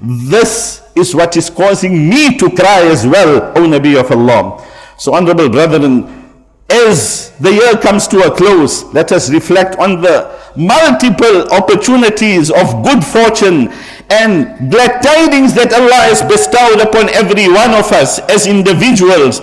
This 0.00 0.82
is 0.94 1.14
what 1.14 1.34
is 1.36 1.48
causing 1.48 2.08
me 2.10 2.36
to 2.36 2.50
cry 2.50 2.82
as 2.86 3.06
well, 3.06 3.52
O 3.56 3.62
Nabi 3.64 3.98
of 3.98 4.12
Allah. 4.12 4.60
So, 4.98 5.14
honorable 5.14 5.48
brethren, 5.48 6.26
as 6.68 7.32
the 7.40 7.52
year 7.52 7.72
comes 7.80 8.06
to 8.08 8.20
a 8.24 8.30
close, 8.30 8.84
let 8.92 9.12
us 9.12 9.30
reflect 9.30 9.76
on 9.78 10.02
the 10.02 10.28
multiple 10.56 11.48
opportunities 11.48 12.50
of 12.50 12.84
good 12.84 13.02
fortune 13.02 13.72
and 14.10 14.70
glad 14.70 15.00
tidings 15.00 15.54
that 15.54 15.72
Allah 15.72 16.12
has 16.12 16.20
bestowed 16.20 16.80
upon 16.84 17.08
every 17.16 17.48
one 17.48 17.72
of 17.72 17.90
us 17.92 18.18
as 18.28 18.46
individuals 18.46 19.40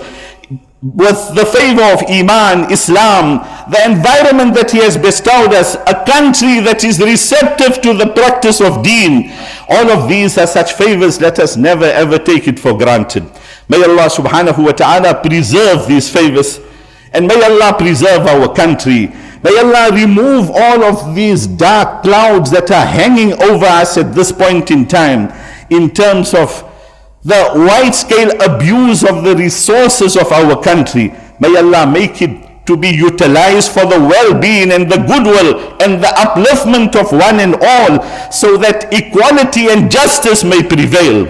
with 0.80 1.34
the 1.34 1.46
favor 1.46 1.82
of 1.94 2.00
Iman, 2.10 2.70
Islam, 2.72 3.42
the 3.68 3.78
environment 3.84 4.54
that 4.54 4.70
He 4.70 4.78
has 4.78 4.96
bestowed 4.96 5.54
us, 5.54 5.74
a 5.86 5.94
country 6.06 6.58
that 6.66 6.82
is 6.84 6.98
receptive 7.00 7.80
to 7.82 7.94
the 7.94 8.12
practice 8.14 8.60
of 8.60 8.82
deen. 8.82 9.32
All 9.68 9.90
of 9.90 10.08
these 10.08 10.36
are 10.38 10.46
such 10.46 10.72
favors, 10.74 11.20
let 11.20 11.38
us 11.38 11.56
never 11.56 11.84
ever 11.84 12.18
take 12.18 12.48
it 12.48 12.58
for 12.58 12.76
granted. 12.76 13.22
May 13.68 13.82
Allah 13.82 14.08
subhanahu 14.10 14.62
wa 14.64 14.72
ta'ala 14.72 15.14
preserve 15.22 15.86
these 15.86 16.10
favors 16.10 16.60
and 17.12 17.26
may 17.26 17.38
Allah 17.42 17.74
preserve 17.78 18.26
our 18.26 18.52
country. 18.54 19.06
May 19.42 19.58
Allah 19.58 19.92
remove 19.94 20.50
all 20.50 20.82
of 20.84 21.14
these 21.14 21.46
dark 21.46 22.02
clouds 22.02 22.50
that 22.52 22.70
are 22.70 22.86
hanging 22.86 23.32
over 23.42 23.66
us 23.66 23.96
at 23.96 24.14
this 24.14 24.30
point 24.32 24.70
in 24.70 24.86
time 24.88 25.32
in 25.70 25.90
terms 25.90 26.34
of 26.34 26.50
the 27.24 27.50
wide 27.54 27.94
scale 27.94 28.30
abuse 28.42 29.04
of 29.04 29.22
the 29.24 29.36
resources 29.36 30.16
of 30.16 30.30
our 30.32 30.60
country. 30.60 31.14
May 31.40 31.56
Allah 31.56 31.86
make 31.90 32.22
it 32.22 32.41
to 32.66 32.76
be 32.76 32.88
utilized 32.88 33.72
for 33.72 33.82
the 33.86 33.98
well 33.98 34.38
being 34.38 34.70
and 34.72 34.90
the 34.90 34.96
goodwill 34.98 35.58
and 35.82 36.02
the 36.02 36.12
upliftment 36.18 36.94
of 36.94 37.10
one 37.10 37.40
and 37.40 37.56
all, 37.60 38.02
so 38.30 38.56
that 38.56 38.88
equality 38.92 39.68
and 39.68 39.90
justice 39.90 40.44
may 40.44 40.62
prevail. 40.62 41.26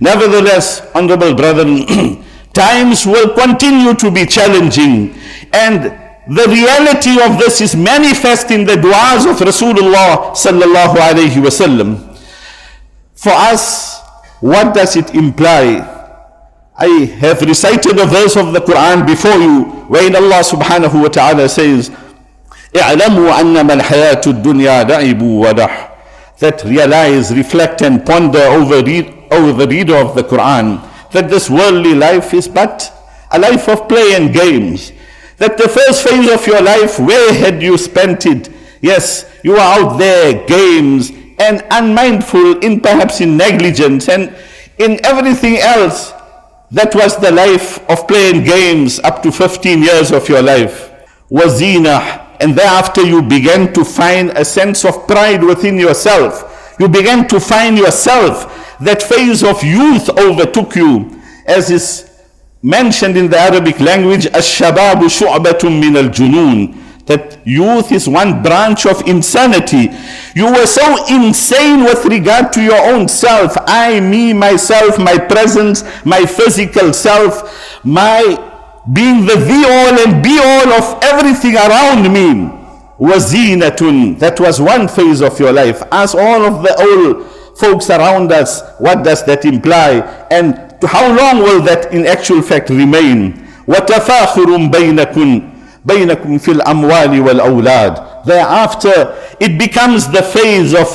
Nevertheless, 0.00 0.90
honorable 0.94 1.34
brethren, 1.34 2.22
times 2.52 3.06
will 3.06 3.32
continue 3.34 3.94
to 3.94 4.10
be 4.10 4.26
challenging, 4.26 5.14
and 5.52 5.84
the 6.28 6.46
reality 6.48 7.22
of 7.22 7.38
this 7.38 7.60
is 7.60 7.76
manifest 7.76 8.50
in 8.50 8.64
the 8.66 8.74
du'as 8.74 9.22
of 9.30 9.38
Rasulullah 9.38 10.34
sallallahu 10.34 10.96
alaihi 10.98 11.38
wasallam. 11.40 12.02
For 13.14 13.30
us, 13.32 14.02
what 14.42 14.74
does 14.74 14.96
it 14.96 15.14
imply? 15.14 15.94
I 16.78 17.06
have 17.24 17.40
recited 17.40 17.98
a 17.98 18.04
verse 18.04 18.36
of 18.36 18.52
the 18.52 18.60
Quran 18.60 19.06
before 19.06 19.32
you 19.40 19.64
wherein 19.88 20.14
Allah 20.14 20.44
subhanahu 20.44 21.00
wa 21.02 21.08
ta'ala 21.08 21.48
says, 21.48 21.88
اعلموا 22.74 23.32
أنما 23.40 23.72
الحياة 23.80 24.20
الدنيا 24.26 24.84
لعب 24.84 25.20
وضح 25.22 25.92
that 26.38 26.62
realize, 26.66 27.34
reflect 27.34 27.80
and 27.80 28.04
ponder 28.04 28.40
over, 28.42 28.82
read, 28.82 29.08
over 29.30 29.64
the 29.64 29.68
reader 29.68 29.96
of 29.96 30.14
the 30.14 30.22
Quran 30.22 30.82
that 31.12 31.30
this 31.30 31.48
worldly 31.48 31.94
life 31.94 32.34
is 32.34 32.46
but 32.46 32.92
a 33.32 33.38
life 33.38 33.70
of 33.70 33.88
play 33.88 34.12
and 34.14 34.34
games. 34.34 34.92
That 35.38 35.56
the 35.56 35.66
first 35.68 36.06
phase 36.06 36.30
of 36.30 36.46
your 36.46 36.60
life, 36.62 36.98
where 36.98 37.32
had 37.32 37.62
you 37.62 37.78
spent 37.78 38.26
it? 38.26 38.50
Yes, 38.82 39.24
you 39.42 39.52
were 39.52 39.58
out 39.58 39.96
there, 39.98 40.44
games, 40.46 41.10
and 41.38 41.62
unmindful 41.70 42.58
in 42.60 42.80
perhaps 42.82 43.22
in 43.22 43.38
negligence 43.38 44.10
and 44.10 44.34
in 44.78 45.00
everything 45.06 45.56
else. 45.58 46.12
That 46.72 46.94
was 46.94 47.16
the 47.18 47.30
life 47.30 47.78
of 47.88 48.08
playing 48.08 48.44
games 48.44 48.98
up 49.00 49.22
to 49.22 49.30
15 49.30 49.82
years 49.82 50.10
of 50.10 50.28
your 50.28 50.42
life. 50.42 50.90
Wazina. 51.30 52.24
And 52.40 52.54
thereafter 52.54 53.00
you 53.02 53.22
began 53.22 53.72
to 53.72 53.84
find 53.84 54.30
a 54.30 54.44
sense 54.44 54.84
of 54.84 55.06
pride 55.06 55.42
within 55.44 55.78
yourself. 55.78 56.76
You 56.78 56.88
began 56.88 57.28
to 57.28 57.40
find 57.40 57.78
yourself. 57.78 58.52
That 58.80 59.02
phase 59.02 59.42
of 59.42 59.62
youth 59.62 60.10
overtook 60.18 60.74
you. 60.76 61.22
As 61.46 61.70
is 61.70 62.10
mentioned 62.62 63.16
in 63.16 63.30
the 63.30 63.38
Arabic 63.38 63.80
language, 63.80 64.26
الشباب 64.26 65.06
شعبة 65.08 65.62
من 65.64 65.96
الجنون 65.96 66.85
that 67.06 67.38
youth 67.46 67.92
is 67.92 68.08
one 68.08 68.42
branch 68.42 68.84
of 68.84 69.06
insanity. 69.06 69.88
You 70.34 70.46
were 70.52 70.66
so 70.66 71.06
insane 71.08 71.84
with 71.84 72.04
regard 72.04 72.52
to 72.54 72.60
your 72.62 72.82
own 72.94 73.08
self. 73.08 73.54
I, 73.66 74.00
me, 74.00 74.32
myself, 74.32 74.98
my 74.98 75.16
presence, 75.16 75.84
my 76.04 76.26
physical 76.26 76.92
self, 76.92 77.84
my 77.84 78.42
being 78.92 79.24
the 79.26 79.36
be 79.36 79.62
all 79.66 79.94
and 80.08 80.22
be 80.22 80.38
all 80.38 80.72
of 80.72 81.02
everything 81.02 81.56
around 81.56 82.12
me. 82.12 82.52
Was 82.98 83.32
Wazinatun. 83.34 84.18
That 84.18 84.40
was 84.40 84.58
one 84.60 84.88
phase 84.88 85.20
of 85.22 85.38
your 85.38 85.52
life. 85.52 85.82
As 85.92 86.14
all 86.14 86.42
of 86.44 86.62
the 86.62 86.74
old 86.80 87.58
folks 87.58 87.88
around 87.90 88.32
us, 88.32 88.62
what 88.78 89.04
does 89.04 89.22
that 89.26 89.44
imply? 89.44 89.98
And 90.30 90.74
how 90.82 91.06
long 91.16 91.42
will 91.42 91.60
that 91.62 91.92
in 91.92 92.06
actual 92.06 92.40
fact 92.42 92.70
remain? 92.70 93.34
وَتَفَاخُرٌ 93.66 94.70
بَيْنَكُنْ 94.72 95.55
بينكم 95.86 96.38
في 96.38 96.50
الأموال 96.52 97.20
والأولاد 97.20 97.98
thereafter 98.24 99.12
it 99.40 99.52
becomes 99.56 100.02
the 100.10 100.22
phase 100.36 100.74
of 100.82 100.88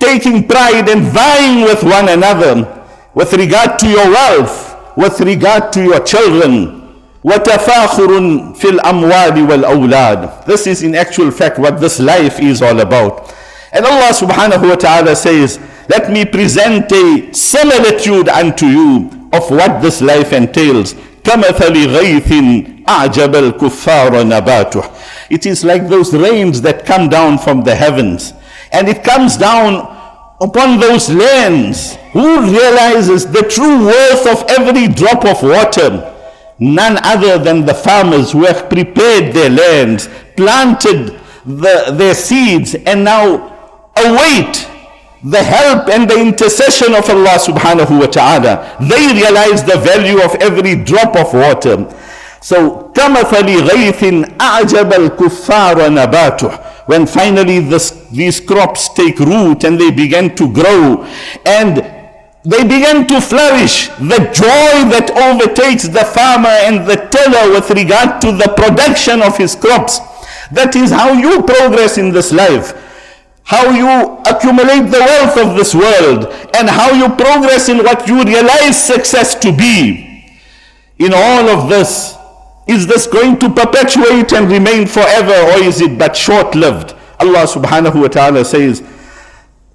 taking 0.00 0.48
pride 0.48 0.88
and 0.94 1.02
vying 1.20 1.58
with 1.68 1.82
one 1.84 2.08
another 2.18 2.54
with 3.14 3.32
regard 3.34 3.78
to 3.78 3.86
your 3.96 4.08
wealth 4.18 4.56
with 4.96 5.20
regard 5.20 5.72
to 5.72 5.82
your 5.82 6.00
children 6.00 6.76
وتفاخر 7.24 8.54
في 8.54 8.64
الأموال 8.78 9.48
والأولاد 9.50 10.46
this 10.46 10.66
is 10.66 10.82
in 10.82 10.94
actual 10.94 11.30
fact 11.30 11.58
what 11.58 11.80
this 11.80 12.00
life 12.00 12.40
is 12.40 12.60
all 12.62 12.80
about 12.80 13.32
and 13.72 13.84
Allah 13.86 14.10
subhanahu 14.10 14.68
wa 14.70 14.74
ta'ala 14.74 15.14
says 15.14 15.60
let 15.88 16.10
me 16.10 16.24
present 16.24 16.90
a 16.90 17.32
similitude 17.32 18.28
unto 18.28 18.66
you 18.66 19.10
of 19.32 19.48
what 19.52 19.80
this 19.82 20.00
life 20.02 20.32
entails 20.32 20.94
كمثل 21.22 21.86
غيث 21.86 22.79
kuffar 23.58 24.10
nabatuh. 24.24 24.88
It 25.30 25.46
is 25.46 25.64
like 25.64 25.88
those 25.88 26.14
rains 26.14 26.60
that 26.62 26.84
come 26.84 27.08
down 27.08 27.38
from 27.38 27.62
the 27.62 27.74
heavens. 27.74 28.32
And 28.72 28.88
it 28.88 29.04
comes 29.04 29.36
down 29.36 29.96
upon 30.40 30.80
those 30.80 31.10
lands. 31.10 31.96
Who 32.12 32.42
realizes 32.42 33.26
the 33.30 33.42
true 33.42 33.86
worth 33.86 34.26
of 34.26 34.48
every 34.50 34.88
drop 34.88 35.24
of 35.24 35.42
water? 35.42 36.14
None 36.58 36.98
other 37.04 37.38
than 37.38 37.64
the 37.64 37.74
farmers 37.74 38.32
who 38.32 38.44
have 38.44 38.68
prepared 38.68 39.32
their 39.32 39.48
lands, 39.50 40.08
planted 40.36 41.18
the, 41.46 41.90
their 41.96 42.14
seeds, 42.14 42.74
and 42.74 43.04
now 43.04 43.48
await 43.96 44.66
the 45.22 45.42
help 45.42 45.88
and 45.88 46.08
the 46.10 46.18
intercession 46.20 46.94
of 46.94 47.08
Allah 47.08 47.38
subhanahu 47.38 47.98
wa 48.00 48.06
ta'ala. 48.06 48.76
They 48.80 49.12
realize 49.14 49.62
the 49.64 49.78
value 49.78 50.20
of 50.22 50.34
every 50.42 50.74
drop 50.82 51.16
of 51.16 51.32
water. 51.32 51.86
So, 52.42 52.90
كَمَثَلِ 52.94 53.68
غَيْثٍ 53.68 54.36
أَعْجَبَ 54.40 54.90
الْكُفَّارَ 54.92 55.88
نَبَاتُهُ 56.08 56.86
When 56.88 57.04
finally 57.06 57.60
this, 57.60 57.90
these 58.10 58.40
crops 58.40 58.88
take 58.94 59.18
root 59.18 59.62
and 59.64 59.78
they 59.78 59.90
begin 59.90 60.34
to 60.36 60.50
grow 60.50 61.04
and 61.44 61.76
they 62.42 62.62
begin 62.62 63.06
to 63.08 63.20
flourish. 63.20 63.88
The 64.00 64.32
joy 64.32 64.88
that 64.88 65.12
overtakes 65.12 65.88
the 65.88 66.04
farmer 66.06 66.48
and 66.48 66.88
the 66.88 66.96
tiller 67.12 67.50
with 67.52 67.68
regard 67.72 68.22
to 68.22 68.32
the 68.32 68.48
production 68.56 69.20
of 69.20 69.36
his 69.36 69.54
crops. 69.54 69.98
That 70.50 70.74
is 70.76 70.90
how 70.90 71.12
you 71.12 71.42
progress 71.42 71.98
in 71.98 72.10
this 72.10 72.32
life. 72.32 72.72
How 73.44 73.68
you 73.68 74.16
accumulate 74.24 74.88
the 74.90 75.00
wealth 75.04 75.36
of 75.36 75.56
this 75.56 75.74
world 75.74 76.32
and 76.56 76.70
how 76.70 76.92
you 76.92 77.04
progress 77.16 77.68
in 77.68 77.78
what 77.84 78.08
you 78.08 78.22
realize 78.24 78.82
success 78.82 79.34
to 79.44 79.52
be. 79.54 80.08
In 80.98 81.12
all 81.12 81.48
of 81.48 81.68
this, 81.68 82.16
is 82.70 82.86
this 82.86 83.04
going 83.04 83.36
to 83.40 83.50
perpetuate 83.50 84.32
and 84.32 84.48
remain 84.50 84.86
forever 84.86 85.34
or 85.50 85.58
is 85.60 85.80
it 85.80 85.98
but 85.98 86.14
short 86.16 86.54
lived? 86.54 86.94
Allah 87.18 87.42
subhanahu 87.44 88.00
wa 88.00 88.06
ta'ala 88.06 88.44
says, 88.44 88.82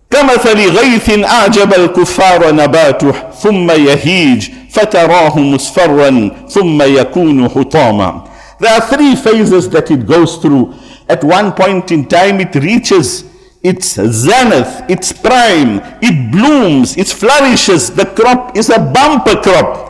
كمثل 0.09 0.55
غيث 0.71 1.09
أعجب 1.25 1.73
الكفار 1.73 2.51
نباته 2.53 3.11
ثم 3.31 3.71
يهيج 3.71 4.49
فتراه 4.71 5.39
مصفرا 5.39 6.31
ثم 6.49 6.81
يكون 6.81 7.49
حطاما 7.49 8.23
There 8.61 8.71
are 8.73 8.81
three 8.87 9.17
phases 9.17 9.69
that 9.71 9.91
it 9.91 10.05
goes 10.05 10.37
through. 10.37 10.73
At 11.09 11.21
one 11.21 11.51
point 11.51 11.91
in 11.91 12.05
time 12.07 12.39
it 12.39 12.55
reaches 12.55 13.25
its 13.61 13.87
zenith, 13.99 14.89
its 14.89 15.11
prime, 15.11 15.81
it 16.01 16.31
blooms, 16.31 16.95
it 16.95 17.07
flourishes, 17.09 17.91
the 17.93 18.05
crop 18.05 18.55
is 18.55 18.69
a 18.69 18.79
bumper 18.79 19.35
crop 19.41 19.84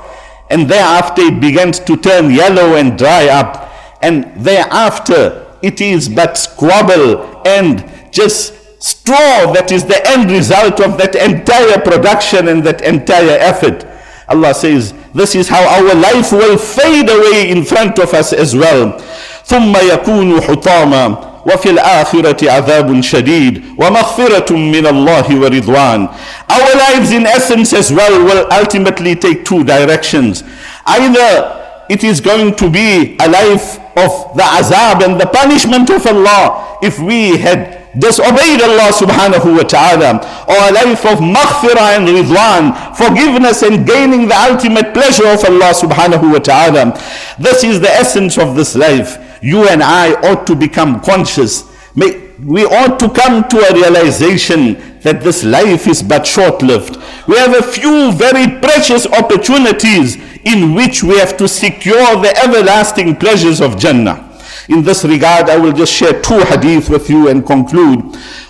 and 0.56 0.70
thereafter 0.70 1.22
it 1.24 1.42
begins 1.42 1.80
to 1.82 1.98
turn 1.98 2.32
yellow 2.32 2.76
and 2.78 2.98
dry 2.98 3.28
up, 3.28 3.74
and 4.02 4.32
thereafter 4.38 5.46
it 5.62 5.82
is 5.82 6.08
but 6.08 6.38
squabble 6.38 7.42
and 7.46 7.84
just 8.12 8.54
straw 8.82 9.52
that 9.52 9.72
is 9.74 9.84
the 9.86 10.00
end 10.08 10.32
result 10.32 10.80
of 10.80 10.98
that 10.98 11.14
entire 11.16 11.82
production 11.82 12.48
and 12.48 12.64
that 12.64 12.80
entire 12.86 13.38
effort. 13.38 13.86
Allah 14.30 14.54
says, 14.54 14.94
This 15.14 15.36
is 15.36 15.50
how 15.50 15.62
our 15.62 15.94
life 15.94 16.32
will 16.32 16.58
fade 16.58 17.10
away 17.10 17.50
in 17.52 17.66
front 17.66 18.00
of 18.00 18.14
us 18.14 18.32
as 18.32 18.56
well. 18.56 18.98
ثم 19.46 19.74
يكون 19.76 20.42
حطاما 20.42 21.35
وفي 21.46 21.70
الآخرة 21.70 22.52
عذاب 22.52 23.02
شديد 23.02 23.64
ومغفرة 23.78 24.54
من 24.54 24.88
الله 24.88 25.26
ورضوان 25.40 26.08
Our 26.50 26.74
lives 26.86 27.12
in 27.12 27.26
essence 27.28 27.74
as 27.74 27.92
well 27.94 28.24
will 28.24 28.46
ultimately 28.54 29.16
take 29.16 29.46
two 29.46 29.64
directions. 29.64 30.44
Either 30.86 31.62
it 31.90 32.04
is 32.04 32.20
going 32.22 32.56
to 32.56 32.70
be 32.70 33.16
a 33.22 33.28
life 33.30 33.80
of 33.98 34.12
the 34.38 34.42
azab 34.44 35.04
and 35.06 35.20
the 35.22 35.26
punishment 35.28 35.90
of 35.90 36.06
Allah 36.08 36.78
if 36.82 37.00
we 37.00 37.38
had 37.38 37.82
disobeyed 37.98 38.62
Allah 38.62 38.92
subhanahu 38.92 39.56
wa 39.56 39.64
ta'ala, 39.64 40.12
or 40.50 40.58
a 40.70 40.74
life 40.84 41.06
of 41.06 41.20
maghfirah 41.20 41.96
and 41.96 42.08
ridwan, 42.10 42.74
forgiveness 42.98 43.62
and 43.62 43.88
gaining 43.88 44.28
the 44.28 44.36
ultimate 44.36 44.94
pleasure 44.94 45.28
of 45.28 45.44
Allah 45.46 45.72
subhanahu 45.74 46.30
wa 46.32 46.40
ta'ala. 46.40 46.92
This 47.40 47.64
is 47.64 47.80
the 47.80 47.90
essence 47.92 48.38
of 48.38 48.56
this 48.58 48.76
life 48.76 49.18
you 49.42 49.68
and 49.68 49.82
I 49.84 50.14
ought 50.32 50.46
to 50.48 50.56
become 50.56 51.02
conscious. 51.02 51.72
May, 51.96 52.26
we 52.44 52.66
ought 52.66 53.00
to 53.00 53.10
come 53.10 53.48
to 53.48 53.58
a 53.60 53.74
realization 53.74 55.00
that 55.00 55.22
this 55.22 55.44
life 55.44 55.88
is 55.88 56.04
but 56.04 56.28
short 56.28 56.62
lived. 56.62 56.98
We 57.28 57.38
have 57.38 57.56
a 57.56 57.62
few 57.64 58.12
very 58.12 58.60
precious 58.60 59.06
opportunities 59.08 60.16
in 60.44 60.74
which 60.74 61.04
we 61.04 61.18
have 61.20 61.38
to 61.38 61.48
secure 61.48 62.22
the 62.22 62.36
everlasting 62.44 63.16
pleasures 63.16 63.62
of 63.62 63.78
Jannah. 63.78 64.22
In 64.68 64.84
this 64.84 65.06
regard, 65.06 65.48
I 65.50 65.58
will 65.58 65.72
just 65.74 65.94
share 65.94 66.20
two 66.22 66.40
hadith 66.44 66.90
with 66.90 67.10
you 67.10 67.30
and 67.30 67.46
conclude. 67.46 68.00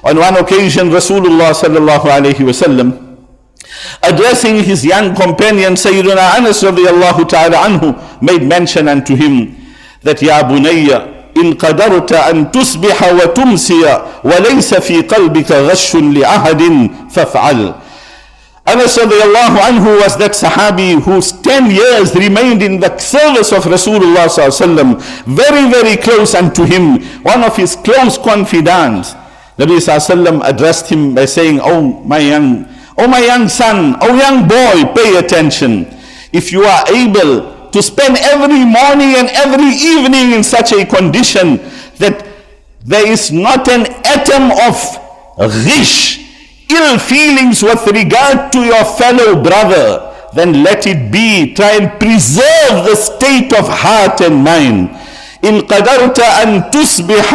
On 0.04 0.16
one 0.18 0.38
occasion, 0.38 0.90
Rasulullah 0.90 1.52
sallallahu 1.54 2.06
alayhi 2.08 2.34
wasallam 2.48 3.04
addressing 4.04 4.64
his 4.64 4.86
young 4.86 5.14
companion 5.16 5.74
Sayyidina 5.74 6.38
Anas 6.40 6.64
radiallahu 6.64 7.28
ta'ala 7.28 7.58
anhu 7.68 8.22
made 8.22 8.44
mention 8.44 8.88
unto 8.88 9.16
him 9.16 9.56
that 10.06 10.22
Ya 10.22 10.46
Bunayya, 10.46 11.18
إن 11.36 11.60
قدرت 11.60 12.14
أن 12.14 12.48
تصبح 12.52 12.96
وتمسي 13.14 13.98
وليس 14.24 14.72
في 14.76 15.02
قلبك 15.02 15.52
غش 15.52 15.96
لأحد 15.96 16.62
فافعل 17.12 17.76
Anas 18.66 18.98
radiallahu 18.98 19.62
anhu 19.62 20.02
was 20.02 20.18
that 20.18 20.32
Sahabi 20.34 20.98
whose 20.98 21.30
10 21.34 21.70
years 21.70 22.10
remained 22.18 22.64
in 22.66 22.80
the 22.82 22.90
service 22.98 23.52
of 23.54 23.62
Rasulullah 23.70 24.26
sallallahu 24.26 24.98
very 25.30 25.70
very 25.70 25.96
close 26.02 26.34
unto 26.34 26.66
him, 26.66 26.98
one 27.22 27.44
of 27.46 27.54
his 27.56 27.76
close 27.86 28.18
confidants. 28.18 29.14
Nabi 29.62 29.78
sallallahu 29.78 30.42
addressed 30.50 30.90
him 30.90 31.14
by 31.14 31.26
saying, 31.30 31.60
Oh 31.62 32.02
my 32.10 32.18
young, 32.18 32.66
oh 32.98 33.06
my 33.08 33.20
young 33.22 33.48
son, 33.54 33.98
oh 34.02 34.18
young 34.18 34.50
boy, 34.50 34.82
pay 34.98 35.14
attention. 35.14 35.86
If 36.34 36.50
you 36.52 36.66
are 36.66 36.90
able 36.90 37.55
to 37.76 37.82
spend 37.84 38.16
every 38.32 38.64
morning 38.64 39.20
and 39.20 39.28
every 39.36 39.68
evening 39.76 40.32
in 40.32 40.42
such 40.48 40.72
a 40.72 40.86
condition 40.88 41.60
that 42.00 42.24
there 42.88 43.04
is 43.06 43.34
not 43.36 43.68
an 43.68 43.84
atom 44.08 44.48
of 44.72 44.80
rish, 45.68 46.24
ill 46.72 46.96
feelings 46.98 47.60
with 47.62 47.84
regard 47.92 48.48
to 48.56 48.64
your 48.64 48.80
fellow 48.96 49.36
brother, 49.44 50.08
then 50.34 50.64
let 50.64 50.88
it 50.88 51.12
be. 51.12 51.52
Try 51.54 51.84
and 51.84 52.00
preserve 52.00 52.88
the 52.88 52.96
state 52.96 53.52
of 53.52 53.68
heart 53.68 54.22
and 54.24 54.40
mind. 54.42 54.96
إن 55.44 55.62
قدرت 55.62 56.20
أن 56.20 56.64
تصبح 56.72 57.30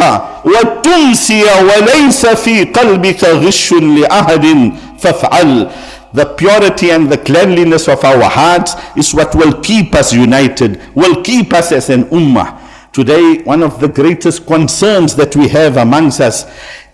وتمسي 0.44 1.44
وليس 1.44 2.26
في 2.26 2.64
قلبك 2.64 3.24
غش 3.24 3.72
لأحد 3.72 4.72
فافعل 4.98 5.68
the 6.12 6.24
purity 6.34 6.90
and 6.90 7.10
the 7.10 7.18
cleanliness 7.18 7.88
of 7.88 8.04
our 8.04 8.28
hearts 8.28 8.74
is 8.96 9.14
what 9.14 9.34
will 9.34 9.60
keep 9.62 9.94
us 9.94 10.12
united, 10.12 10.80
will 10.94 11.22
keep 11.22 11.52
us 11.52 11.72
as 11.72 11.88
an 11.90 12.04
ummah. 12.04 12.56
Today, 12.92 13.42
one 13.44 13.62
of 13.62 13.78
the 13.80 13.88
greatest 13.88 14.46
concerns 14.46 15.14
that 15.14 15.36
we 15.36 15.46
have 15.48 15.76
amongst 15.76 16.20
us 16.20 16.46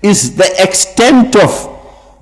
is 0.03 0.37
the 0.37 0.53
extent 0.63 1.35
of 1.37 1.73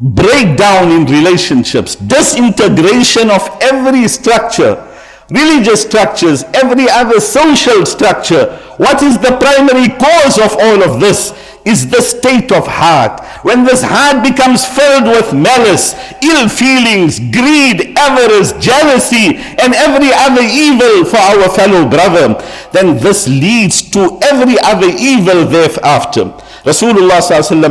breakdown 0.00 0.92
in 0.92 1.04
relationships, 1.06 1.96
disintegration 1.96 3.30
of 3.30 3.42
every 3.60 4.06
structure, 4.06 4.80
religious 5.30 5.82
structures, 5.82 6.44
every 6.54 6.88
other 6.88 7.18
social 7.18 7.84
structure. 7.84 8.54
What 8.76 9.02
is 9.02 9.18
the 9.18 9.36
primary 9.38 9.88
cause 9.88 10.38
of 10.38 10.56
all 10.60 10.82
of 10.84 11.00
this? 11.00 11.32
is 11.64 11.88
the 11.88 12.00
state 12.00 12.52
of 12.52 12.66
heart. 12.66 13.20
When 13.42 13.64
this 13.64 13.82
heart 13.84 14.22
becomes 14.22 14.64
filled 14.66 15.04
with 15.04 15.32
malice, 15.32 15.94
ill 16.22 16.48
feelings, 16.48 17.18
greed, 17.18 17.96
avarice, 17.96 18.52
jealousy, 18.60 19.36
and 19.58 19.74
every 19.74 20.12
other 20.12 20.42
evil 20.42 21.04
for 21.04 21.16
our 21.16 21.48
fellow 21.50 21.88
brother, 21.88 22.34
then 22.72 22.98
this 22.98 23.26
leads 23.28 23.82
to 23.90 24.18
every 24.22 24.58
other 24.60 24.88
evil 24.88 25.46
thereafter. 25.46 26.26
Rasulullah 26.64 27.20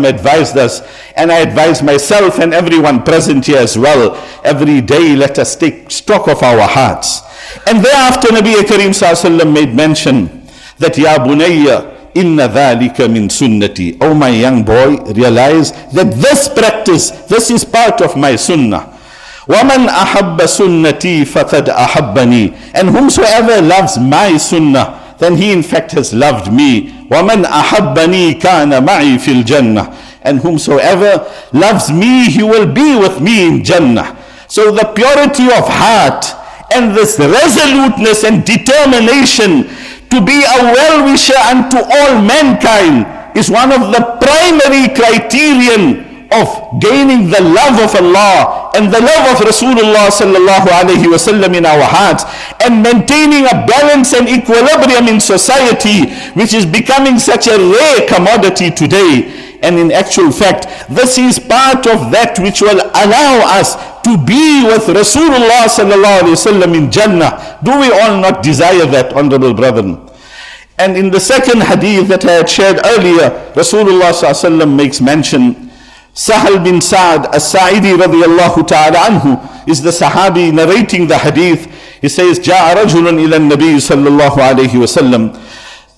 advised 0.08 0.58
us, 0.58 0.82
and 1.18 1.32
I 1.32 1.40
advise 1.40 1.82
myself 1.82 2.38
and 2.40 2.54
everyone 2.54 3.04
present 3.04 3.46
here 3.46 3.58
as 3.58 3.78
well. 3.78 4.16
Every 4.44 4.82
day, 4.82 5.16
let 5.16 5.40
us 5.40 5.56
take 5.56 5.90
stock 5.90 6.28
of 6.28 6.44
our 6.44 6.68
hearts. 6.68 7.22
And 7.68 7.84
thereafter, 7.84 8.28
Nabi 8.30 8.54
Karim 8.68 9.54
made 9.54 9.74
mention 9.74 10.46
that, 10.78 10.96
Ya 10.98 11.18
Bunayya, 11.18 11.93
Inna 12.16 12.48
dhalika 12.48 13.08
min 13.12 13.28
sunnati. 13.28 13.98
Oh, 14.02 14.14
my 14.14 14.30
young 14.30 14.64
boy, 14.64 14.98
realize 15.14 15.72
that 15.94 16.14
this 16.14 16.48
practice, 16.48 17.10
this 17.28 17.50
is 17.50 17.66
part 17.66 18.02
of 18.02 18.16
my 18.16 18.36
sunnah. 18.36 18.90
وَمَنْ 19.48 19.88
أَحَبَّ 19.88 20.38
سُنَّتِي 20.40 21.24
فَقَدْ 21.26 21.68
أَحَبَّنِي 21.68 22.72
And 22.76 22.90
whomsoever 22.90 23.62
loves 23.62 23.98
my 24.00 24.38
sunnah, 24.38 25.16
then 25.20 25.36
he 25.36 25.52
in 25.52 25.62
fact 25.64 25.92
has 25.92 26.14
loved 26.14 26.54
me. 26.54 26.92
وَمَنْ 27.10 27.44
أَحَبَّنِي 27.44 28.40
كَانَ 28.40 28.70
مَعِي 28.86 29.18
فِي 29.18 29.42
الْجَنَّةِ 29.44 30.20
And 30.22 30.40
whomsoever 30.40 31.30
loves 31.52 31.92
me, 31.92 32.30
he 32.32 32.42
will 32.42 32.72
be 32.72 32.96
with 32.96 33.20
me 33.20 33.46
in 33.48 33.64
Jannah. 33.66 34.16
So 34.48 34.72
the 34.72 34.86
purity 34.96 35.46
of 35.48 35.68
heart 35.68 36.26
and 36.74 36.96
this 36.96 37.20
resoluteness 37.20 38.24
and 38.24 38.46
determination 38.46 39.68
to 40.14 40.22
be 40.22 40.38
a 40.46 40.60
well 40.70 41.10
wisher 41.10 41.34
unto 41.50 41.78
all 41.82 42.22
mankind 42.22 43.10
is 43.36 43.50
one 43.50 43.74
of 43.74 43.82
the 43.90 44.02
primary 44.22 44.86
criterion 44.94 46.06
of 46.30 46.50
gaining 46.78 47.30
the 47.34 47.42
love 47.42 47.82
of 47.82 47.98
Allah 47.98 48.70
and 48.78 48.94
the 48.94 49.02
love 49.02 49.26
of 49.34 49.38
Rasulullah 49.42 50.14
sallallahu 50.14 50.70
alaihi 50.70 51.10
wasallam 51.10 51.58
in 51.58 51.66
our 51.66 51.82
hearts 51.82 52.26
and 52.62 52.82
maintaining 52.86 53.46
a 53.50 53.66
balance 53.66 54.14
and 54.14 54.30
equilibrium 54.30 55.08
in 55.10 55.18
society 55.20 56.14
which 56.38 56.54
is 56.54 56.66
becoming 56.70 57.18
such 57.18 57.48
a 57.50 57.58
rare 57.58 58.06
commodity 58.08 58.70
today 58.70 59.53
and 59.64 59.80
in 59.80 59.94
actual 59.94 60.30
fact, 60.30 60.68
this 60.92 61.18
is 61.18 61.40
part 61.40 61.88
of 61.88 62.12
that 62.12 62.36
which 62.44 62.60
will 62.60 62.84
allow 62.84 63.48
us 63.48 63.80
to 64.04 64.18
be 64.20 64.68
with 64.68 64.92
Rasulullah 64.92 65.72
sallallahu 65.72 66.20
alayhi 66.20 66.36
wasallam 66.36 66.76
in 66.76 66.92
Jannah. 66.92 67.58
Do 67.64 67.80
we 67.80 67.88
all 67.90 68.20
not 68.20 68.44
desire 68.44 68.84
that, 68.92 69.14
honorable 69.16 69.54
brethren? 69.56 70.04
And 70.78 70.98
in 71.00 71.12
the 71.16 71.20
second 71.24 71.64
hadith 71.64 72.10
that 72.12 72.26
I 72.28 72.44
had 72.44 72.50
shared 72.52 72.82
earlier, 72.84 73.30
Rasulullah 73.56 74.12
sallallahu 74.12 74.36
alayhi 74.36 74.52
wasallam 74.68 74.76
makes 74.76 75.00
mention 75.00 75.72
Sahal 76.14 76.62
bin 76.62 76.82
Sa'ad 76.84 77.34
as-Sa'idi 77.34 77.96
radiAllahu 77.96 78.68
ta'ala 78.68 78.98
anhu 79.08 79.40
is 79.68 79.82
the 79.82 79.90
Sahabi 79.96 80.52
narrating 80.54 81.08
the 81.08 81.18
hadith. 81.18 81.72
He 82.04 82.10
says, 82.10 82.38
جاء 82.38 82.76
رجل 82.84 83.08
إلى 83.16 83.36
النبي 83.40 83.80
صلى 83.80 84.08
الله 84.12 84.36
عليه 84.36 84.76
وسلم 84.76 85.32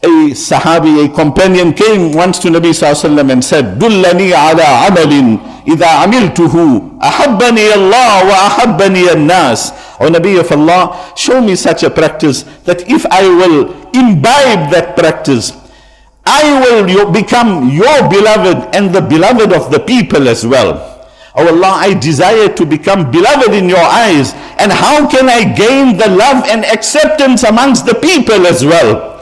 a 0.06 0.30
Sahabi, 0.34 1.06
a 1.10 1.14
companion 1.14 1.74
came 1.74 2.12
once 2.14 2.38
to 2.40 2.48
Nabi 2.50 2.72
Sallallahu 2.80 3.32
and 3.32 3.44
said, 3.44 3.80
Dullani 3.80 4.30
ala 4.32 4.66
amalin 4.88 5.52
إِذَا 5.66 6.06
عَمِلْتُهُ 6.06 7.00
أَحَبَّنِيَ 7.00 7.72
اللَّهُ 7.74 8.22
وَأَحَبَّنِيَ 8.30 9.26
nas 9.26 9.72
O 10.00 10.08
Nabi 10.08 10.40
of 10.40 10.52
Allah, 10.52 11.12
show 11.18 11.42
me 11.42 11.56
such 11.56 11.82
a 11.82 11.90
practice 11.90 12.44
that 12.70 12.88
if 12.88 13.04
I 13.08 13.24
will 13.26 13.74
imbibe 13.92 14.70
that 14.70 14.96
practice, 14.96 15.54
I 16.24 16.60
will 16.62 17.12
become 17.12 17.70
your 17.70 18.08
beloved 18.08 18.76
and 18.76 18.94
the 18.94 19.02
beloved 19.02 19.52
of 19.54 19.72
the 19.72 19.80
people 19.80 20.28
as 20.28 20.46
well. 20.46 20.92
Oh 21.34 21.48
Allah, 21.50 21.74
I 21.82 21.96
desire 21.96 22.48
to 22.54 22.64
become 22.66 23.10
beloved 23.10 23.52
in 23.56 23.68
your 23.68 23.80
eyes. 23.82 24.34
And 24.62 24.72
how 24.72 25.10
can 25.10 25.28
I 25.30 25.52
gain 25.52 25.98
the 25.98 26.08
love 26.08 26.46
and 26.46 26.64
acceptance 26.64 27.42
amongst 27.42 27.88
the 27.88 27.96
people 27.96 28.46
as 28.46 28.64
well? 28.64 29.15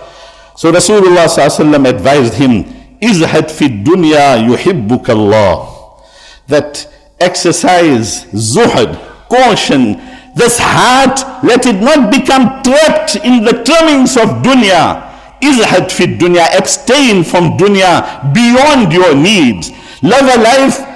So 0.56 0.72
Rasulullah 0.72 1.26
sallallahu 1.26 1.90
advised 1.90 2.36
him, 2.36 2.64
Izhad 3.02 3.50
fi 3.50 3.68
dunya 3.70 4.38
yuhibbukallah. 4.38 6.04
That 6.48 6.88
exercise, 7.20 8.26
zuhud, 8.26 8.94
caution, 9.30 9.96
this 10.36 10.58
heart, 10.62 11.44
let 11.44 11.66
it 11.66 11.82
not 11.82 12.12
become 12.12 12.62
trapped 12.64 13.16
in 13.18 13.44
the 13.46 13.64
trimmings 13.66 14.16
of 14.16 14.44
dunya. 14.46 15.10
Izhad 15.42 15.92
fi 15.92 16.06
dunya, 16.06 16.46
abstain 16.56 17.24
from 17.24 17.58
dunya 17.58 18.32
beyond 18.34 18.94
your 18.94 19.16
needs. 19.16 19.72
Love 20.04 20.38
a 20.38 20.40
life 20.40 20.93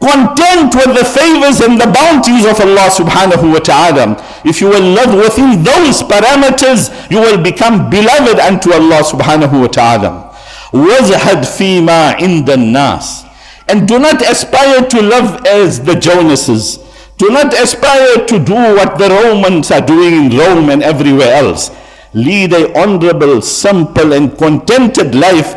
content 0.00 0.74
with 0.74 0.96
the 0.96 1.04
favors 1.04 1.60
and 1.60 1.78
the 1.78 1.84
bounties 1.92 2.46
of 2.48 2.58
Allah 2.58 2.88
subhanahu 2.88 3.52
wa 3.52 3.58
ta'ala. 3.58 4.16
If 4.44 4.60
you 4.62 4.68
will 4.70 4.80
live 4.96 5.12
within 5.12 5.62
those 5.62 6.02
parameters, 6.02 6.88
you 7.12 7.20
will 7.20 7.36
become 7.40 7.90
beloved 7.90 8.40
unto 8.40 8.72
Allah 8.72 9.04
subhanahu 9.04 9.60
wa 9.60 9.66
ta'ala. 9.66 10.26
وَزْهَدْ 10.72 11.44
فِي 11.44 12.18
in 12.20 12.44
the 12.46 12.56
nas, 12.56 13.24
And 13.68 13.86
do 13.86 13.98
not 13.98 14.22
aspire 14.26 14.86
to 14.88 15.02
love 15.02 15.44
as 15.44 15.80
the 15.84 15.94
Joneses. 15.96 16.78
Do 17.18 17.28
not 17.28 17.52
aspire 17.52 18.24
to 18.24 18.38
do 18.38 18.54
what 18.54 18.96
the 18.96 19.10
Romans 19.10 19.70
are 19.70 19.82
doing 19.84 20.14
in 20.32 20.38
Rome 20.38 20.70
and 20.70 20.82
everywhere 20.82 21.34
else. 21.34 21.70
Lead 22.14 22.54
a 22.54 22.72
honorable, 22.80 23.42
simple 23.42 24.14
and 24.14 24.36
contented 24.38 25.14
life, 25.14 25.52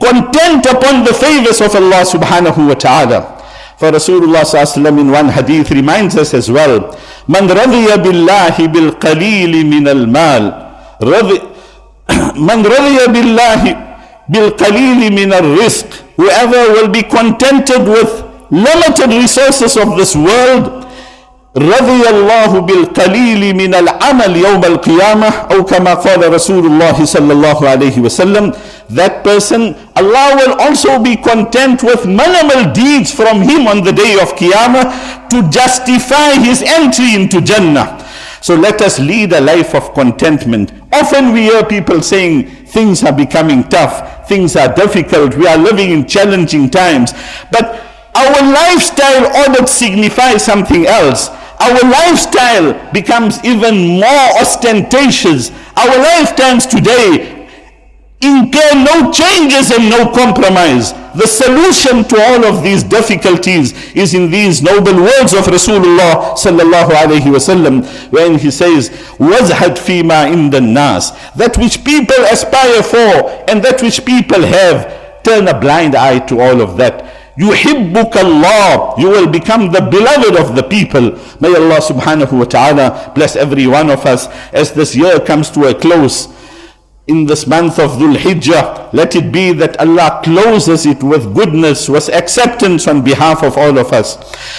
content 0.00 0.66
upon 0.66 1.02
the 1.04 1.12
favors 1.12 1.60
of 1.60 1.74
Allah 1.74 2.06
subhanahu 2.06 2.68
wa 2.68 2.74
ta'ala. 2.74 3.37
الله 3.82 3.98
صلى 3.98 4.26
الله 4.26 4.46
عليه 4.52 4.72
وسلم 4.72 4.98
in 4.98 5.10
one 5.12 5.28
hadith 5.30 5.70
reminds 5.70 6.16
us 6.16 6.34
as 6.34 6.50
well, 6.50 6.96
من 7.28 7.48
رضي 7.48 8.02
بالله 8.02 8.66
بالقليل 8.66 9.66
من 9.66 9.88
المال 9.88 10.66
رضي 11.02 11.40
من 12.36 12.66
رضي 12.66 13.06
بالله 13.08 13.76
بالقليل 14.28 15.12
من 15.12 15.32
الرزق 15.32 15.86
whoever 16.20 16.70
will 16.74 16.88
be 16.88 17.02
contented 17.02 17.86
with 17.86 18.24
limited 18.50 19.10
resources 19.12 19.76
of 19.76 19.96
this 19.96 20.16
world 20.16 20.84
رضي 21.56 22.02
الله 22.08 22.60
بالقليل 22.60 23.54
من 23.56 23.74
العمل 23.74 24.36
يوم 24.36 24.64
القيامة 24.64 25.28
أو 25.52 25.64
كما 25.64 25.94
قال 25.94 26.32
رسول 26.34 26.66
الله 26.66 27.04
صلى 27.04 27.32
الله 27.32 27.68
عليه 27.68 28.00
وسلم 28.00 28.52
that 28.90 29.22
person, 29.22 29.74
Allah 29.96 30.32
will 30.36 30.56
also 30.60 31.02
be 31.02 31.16
content 31.16 31.82
with 31.82 32.06
minimal 32.06 32.72
deeds 32.72 33.12
from 33.12 33.42
him 33.42 33.66
on 33.66 33.84
the 33.84 33.92
day 33.92 34.16
of 34.20 34.32
Qiyamah 34.32 35.28
to 35.28 35.44
justify 35.50 36.40
his 36.40 36.62
entry 36.62 37.14
into 37.14 37.40
Jannah. 37.42 38.02
So 38.40 38.54
let 38.54 38.80
us 38.80 38.98
lead 38.98 39.32
a 39.34 39.40
life 39.42 39.74
of 39.74 39.92
contentment. 39.92 40.72
Often 40.92 41.32
we 41.32 41.42
hear 41.42 41.64
people 41.64 42.00
saying 42.02 42.48
things 42.66 43.02
are 43.04 43.12
becoming 43.12 43.64
tough, 43.64 44.26
things 44.28 44.56
are 44.56 44.72
difficult, 44.74 45.34
we 45.36 45.46
are 45.46 45.58
living 45.58 45.90
in 45.90 46.06
challenging 46.06 46.70
times. 46.70 47.12
But 47.52 47.82
our 48.14 48.40
lifestyle 48.52 49.26
ought 49.42 49.68
signifies 49.68 50.42
something 50.44 50.86
else. 50.86 51.28
Our 51.60 51.82
lifestyle 51.90 52.72
becomes 52.92 53.44
even 53.44 53.98
more 54.00 54.28
ostentatious. 54.40 55.50
Our 55.76 55.98
lifetimes 55.98 56.64
today 56.66 57.34
in 58.20 58.50
care, 58.50 58.74
no 58.74 59.12
changes 59.12 59.70
and 59.70 59.88
no 59.88 60.10
compromise. 60.10 60.92
The 61.14 61.26
solution 61.26 62.02
to 62.04 62.16
all 62.20 62.44
of 62.44 62.62
these 62.64 62.82
difficulties 62.82 63.72
is 63.94 64.12
in 64.14 64.28
these 64.30 64.60
noble 64.62 64.96
words 64.96 65.32
of 65.34 65.44
Rasulullah 65.46 66.34
sallallahu 66.34 66.90
alayhi 66.98 67.30
wasallam 67.30 67.86
when 68.10 68.38
he 68.38 68.50
says, 68.50 68.90
"Wazhad 69.18 69.78
fima 69.78 70.26
in 70.32 70.50
the 70.50 70.60
nas," 70.60 71.12
that 71.36 71.56
which 71.58 71.84
people 71.84 72.22
aspire 72.30 72.82
for 72.82 73.30
and 73.46 73.62
that 73.62 73.82
which 73.82 74.04
people 74.04 74.42
have, 74.42 75.22
turn 75.22 75.46
a 75.46 75.58
blind 75.58 75.94
eye 75.94 76.18
to 76.26 76.40
all 76.40 76.60
of 76.60 76.76
that. 76.76 77.04
يحبك 77.38 78.16
Allah, 78.18 78.94
you 78.98 79.08
will 79.10 79.28
become 79.28 79.70
the 79.70 79.80
beloved 79.80 80.34
of 80.34 80.56
the 80.58 80.62
people 80.64 81.12
may 81.38 81.54
Allah 81.54 81.78
subhanahu 81.78 82.32
wa 82.34 82.42
ta'ala 82.50 83.12
bless 83.14 83.36
every 83.36 83.64
one 83.68 83.90
of 83.90 84.04
us 84.06 84.26
as 84.52 84.72
this 84.72 84.96
year 84.96 85.20
comes 85.20 85.46
to 85.50 85.66
a 85.66 85.72
close 85.74 86.26
in 87.08 87.24
this 87.24 87.46
month 87.46 87.78
of 87.78 87.92
Dhul 87.92 88.16
Hijjah, 88.16 88.92
let 88.92 89.16
it 89.16 89.32
be 89.32 89.52
that 89.54 89.78
Allah 89.80 90.20
closes 90.22 90.84
it 90.84 91.02
with 91.02 91.34
goodness, 91.34 91.88
with 91.88 92.08
acceptance 92.10 92.86
on 92.86 93.02
behalf 93.02 93.42
of 93.42 93.56
all 93.56 93.78
of 93.78 93.92
us. 93.94 94.16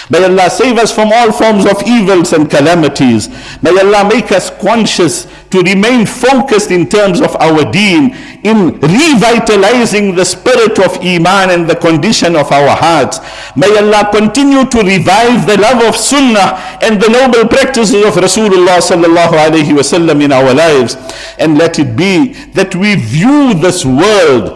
May 0.10 0.24
Allah 0.24 0.50
save 0.50 0.80
us 0.80 0.92
from 0.94 1.12
all 1.14 1.32
forms 1.32 1.66
of 1.66 1.84
evils 1.88 2.34
and 2.34 2.50
calamities. 2.50 3.30
May 3.62 3.70
Allah 3.80 4.10
make 4.12 4.32
us 4.32 4.50
conscious 4.60 5.28
to 5.52 5.62
remain 5.62 6.06
focused 6.06 6.70
in 6.70 6.88
terms 6.88 7.20
of 7.22 7.36
our 7.38 7.70
deen, 7.72 8.16
in 8.44 8.70
revitalizing 8.80 10.14
the 10.16 10.24
spirit 10.24 10.78
of 10.80 10.98
Iman 11.02 11.50
and 11.50 11.68
the 11.70 11.76
condition 11.76 12.36
of 12.36 12.52
our 12.52 12.76
hearts. 12.78 13.20
May 13.58 13.74
Allah 13.78 14.10
continue 14.14 14.66
to 14.66 14.78
revive 14.80 15.48
the 15.48 15.58
love 15.60 15.84
of 15.84 15.96
Sunnah 15.96 16.80
and 16.82 17.02
the 17.02 17.10
noble 17.10 17.50
practices 17.50 18.06
of 18.06 18.14
Rasulullah 18.14 18.78
sallallahu 18.78 19.42
alayhi 19.42 19.74
wasallam 19.76 20.22
in 20.24 20.32
our 20.32 20.54
lives. 20.54 20.96
And 21.40 21.58
let 21.58 21.80
it 21.80 21.96
be 21.96 22.34
that 22.54 22.76
we 22.76 22.96
view 22.96 23.54
this 23.56 23.84
world 23.86 24.54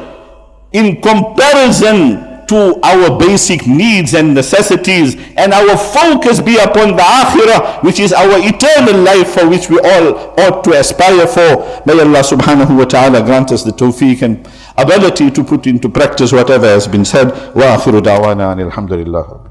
in 0.72 1.02
comparison 1.02 2.33
to 2.54 2.80
our 2.86 3.18
basic 3.18 3.66
needs 3.66 4.14
and 4.14 4.36
necessities 4.36 5.16
and 5.38 5.52
our 5.54 5.76
focus 5.76 6.40
be 6.40 6.56
upon 6.60 6.90
the 6.96 7.02
akhirah 7.02 7.82
which 7.82 8.00
is 8.00 8.14
our 8.14 8.36
eternal 8.52 8.98
life 9.02 9.30
for 9.32 9.50
which 9.50 9.70
we 9.72 9.80
all 9.80 10.14
ought 10.40 10.64
to 10.64 10.70
aspire 10.80 11.26
for 11.36 11.50
may 11.90 11.96
allah 12.08 12.22
subhanahu 12.34 12.78
wa 12.82 12.90
ta'ala 12.96 13.24
grant 13.32 13.52
us 13.52 13.64
the 13.70 13.76
tawfiq 13.84 14.22
and 14.28 14.48
ability 14.86 15.32
to 15.32 15.44
put 15.44 15.66
into 15.66 15.90
practice 15.90 16.32
whatever 16.32 16.68
has 16.68 16.86
been 16.98 17.10
said 17.16 17.34
wa 17.62 17.72
akhiru 17.78 18.04
da'wana 18.12 18.52
alhamdulillah 18.70 19.43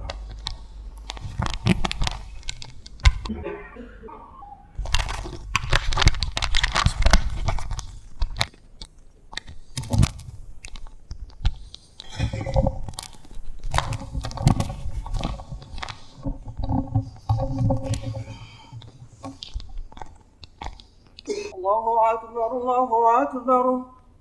الله 22.84 23.22
أكبر 23.22 23.64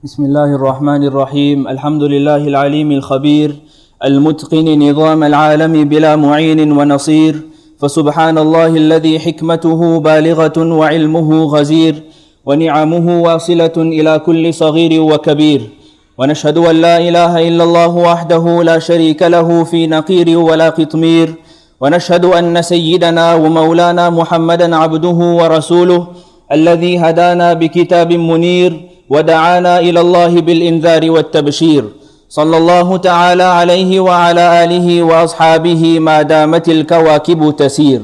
بسم 0.04 0.24
الله 0.26 0.56
الرحمن 0.56 1.04
الرحيم 1.08 1.68
الحمد 1.68 2.04
لله 2.04 2.36
العليم 2.48 2.92
الخبير 2.92 3.56
المتقن 4.04 4.90
نظام 4.90 5.24
العالم 5.24 5.90
بلا 5.90 6.16
معين 6.16 6.72
ونصير 6.72 7.42
فسبحان 7.80 8.38
الله 8.38 8.68
الذي 8.76 9.20
حكمته 9.20 10.00
بالغة 10.00 10.60
وعلمه 10.80 11.30
غزير 11.44 12.04
ونعمه 12.46 13.22
واصلة 13.24 13.78
إلى 13.78 14.20
كل 14.20 14.54
صغير 14.54 15.02
وكبير 15.02 15.70
ونشهد 16.18 16.58
أن 16.58 16.76
لا 16.76 16.98
إله 16.98 17.48
إلا 17.48 17.64
الله 17.64 17.92
وحده 17.98 18.64
لا 18.64 18.80
شريك 18.80 19.24
له 19.24 19.64
في 19.64 19.88
نقير 19.88 20.38
ولا 20.40 20.70
قطمير 20.70 21.43
ونشهد 21.84 22.26
أن 22.26 22.62
سيدنا 22.62 23.34
ومولانا 23.34 24.10
محمدا 24.10 24.76
عبده 24.76 25.18
ورسوله 25.40 26.08
الذي 26.52 26.98
هدانا 27.00 27.54
بكتاب 27.54 28.14
منير 28.14 28.88
ودعانا 29.10 29.80
إلى 29.80 30.02
الله 30.02 30.42
بالإنذار 30.42 31.12
والتبشير 31.12 31.84
صلى 32.30 32.58
الله 32.58 32.98
تعالى 32.98 33.44
عليه 33.44 34.00
وعلى 34.00 34.64
آله 34.64 35.04
وأصحابه 35.04 36.00
ما 36.00 36.22
دامت 36.22 36.70
الكواكب 36.70 37.54
تسير 37.58 38.02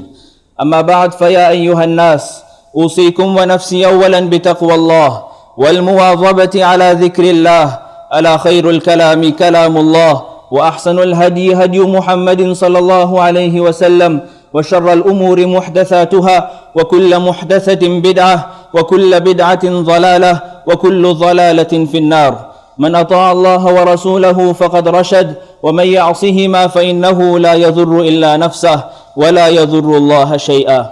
أما 0.61 0.81
بعد 0.81 1.11
فيا 1.13 1.49
أيها 1.49 1.83
الناس 1.83 2.39
أوصيكم 2.75 3.37
ونفسي 3.37 3.85
أولا 3.85 4.19
بتقوى 4.19 4.75
الله 4.75 5.23
والمواظبة 5.57 6.63
على 6.65 6.97
ذكر 7.01 7.23
الله 7.23 7.79
ألا 8.15 8.37
خير 8.37 8.69
الكلام 8.69 9.31
كلام 9.31 9.77
الله 9.77 10.21
وأحسن 10.51 10.99
الهدي 10.99 11.53
هدي 11.55 11.79
محمد 11.79 12.51
صلى 12.51 12.79
الله 12.79 13.21
عليه 13.21 13.61
وسلم 13.61 14.21
وشر 14.53 14.93
الأمور 14.93 15.45
محدثاتها 15.47 16.51
وكل 16.75 17.19
محدثة 17.19 17.89
بدعة 17.99 18.49
وكل 18.73 19.19
بدعة 19.19 19.61
ضلالة 19.69 20.41
وكل 20.67 21.13
ضلالة 21.13 21.85
في 21.91 21.97
النار 21.97 22.45
من 22.77 22.95
أطاع 22.95 23.31
الله 23.31 23.65
ورسوله 23.65 24.53
فقد 24.53 24.87
رشد 24.87 25.35
ومن 25.63 25.85
يعصهما 25.87 26.67
فإنه 26.67 27.39
لا 27.39 27.53
يضر 27.53 27.99
إلا 28.01 28.37
نفسه 28.37 28.83
ولا 29.15 29.47
يضر 29.47 29.97
الله 29.97 30.37
شيئا 30.37 30.89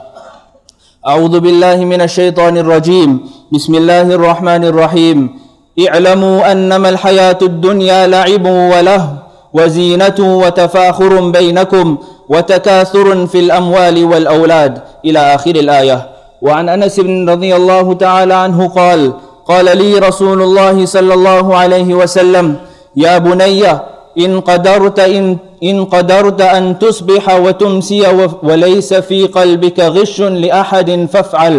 أعوذ 1.07 1.39
بالله 1.39 1.75
من 1.85 2.01
الشيطان 2.01 2.57
الرجيم 2.57 3.19
بسم 3.53 3.75
الله 3.75 4.01
الرحمن 4.01 4.63
الرحيم 4.65 5.39
اعلموا 5.89 6.51
أنما 6.51 6.89
الحياة 6.89 7.37
الدنيا 7.41 8.07
لعب 8.07 8.45
ولهو 8.45 9.26
وزينه 9.57 10.19
وتفاخر 10.21 11.29
بينكم 11.29 11.97
وتكاثر 12.29 13.25
في 13.27 13.39
الاموال 13.39 14.05
والاولاد 14.05 14.81
الى 15.05 15.19
اخر 15.19 15.51
الايه 15.55 16.09
وعن 16.41 16.69
انس 16.69 16.99
بن 16.99 17.29
رضي 17.29 17.55
الله 17.55 17.93
تعالى 17.93 18.33
عنه 18.33 18.67
قال 18.69 19.13
قال 19.45 19.65
لي 19.77 19.99
رسول 19.99 20.41
الله 20.41 20.85
صلى 20.85 21.13
الله 21.13 21.55
عليه 21.57 21.93
وسلم 21.93 22.55
يا 22.95 23.17
بني 23.17 23.63
ان 24.17 24.39
قدرت 24.41 24.99
ان 24.99 25.37
ان 25.63 25.85
قدرت 25.85 26.41
ان 26.41 26.79
تصبح 26.79 27.39
وتمسي 27.39 28.03
وليس 28.43 28.93
في 28.93 29.27
قلبك 29.27 29.79
غش 29.79 30.21
لاحد 30.21 31.07
فافعل 31.13 31.55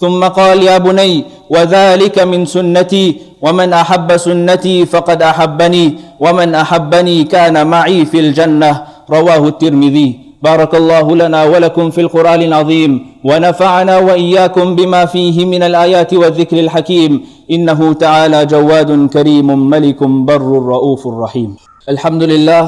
ثم 0.00 0.24
قال 0.24 0.62
يا 0.62 0.78
بني 0.78 1.24
وذلك 1.50 2.18
من 2.18 2.44
سنتي 2.46 3.20
ومن 3.42 3.72
أحب 3.72 4.16
سنتي 4.16 4.86
فقد 4.86 5.22
أحبني 5.22 5.94
ومن 6.20 6.54
أحبني 6.54 7.24
كان 7.24 7.66
معي 7.66 8.04
في 8.06 8.20
الجنة 8.20 8.82
رواه 9.10 9.48
الترمذي 9.48 10.20
بارك 10.42 10.74
الله 10.74 11.16
لنا 11.16 11.44
ولكم 11.44 11.90
في 11.90 12.00
القرآن 12.00 12.42
العظيم 12.42 13.06
ونفعنا 13.24 13.98
وإياكم 13.98 14.76
بما 14.76 15.04
فيه 15.06 15.44
من 15.46 15.62
الآيات 15.62 16.14
والذكر 16.14 16.60
الحكيم 16.60 17.20
إنه 17.50 17.92
تعالى 17.92 18.46
جواد 18.46 19.08
كريم 19.12 19.68
ملك 19.70 20.02
بر 20.04 20.40
رؤوف 20.42 21.06
رحيم 21.06 21.56
الحمد 21.88 22.22
لله 22.22 22.64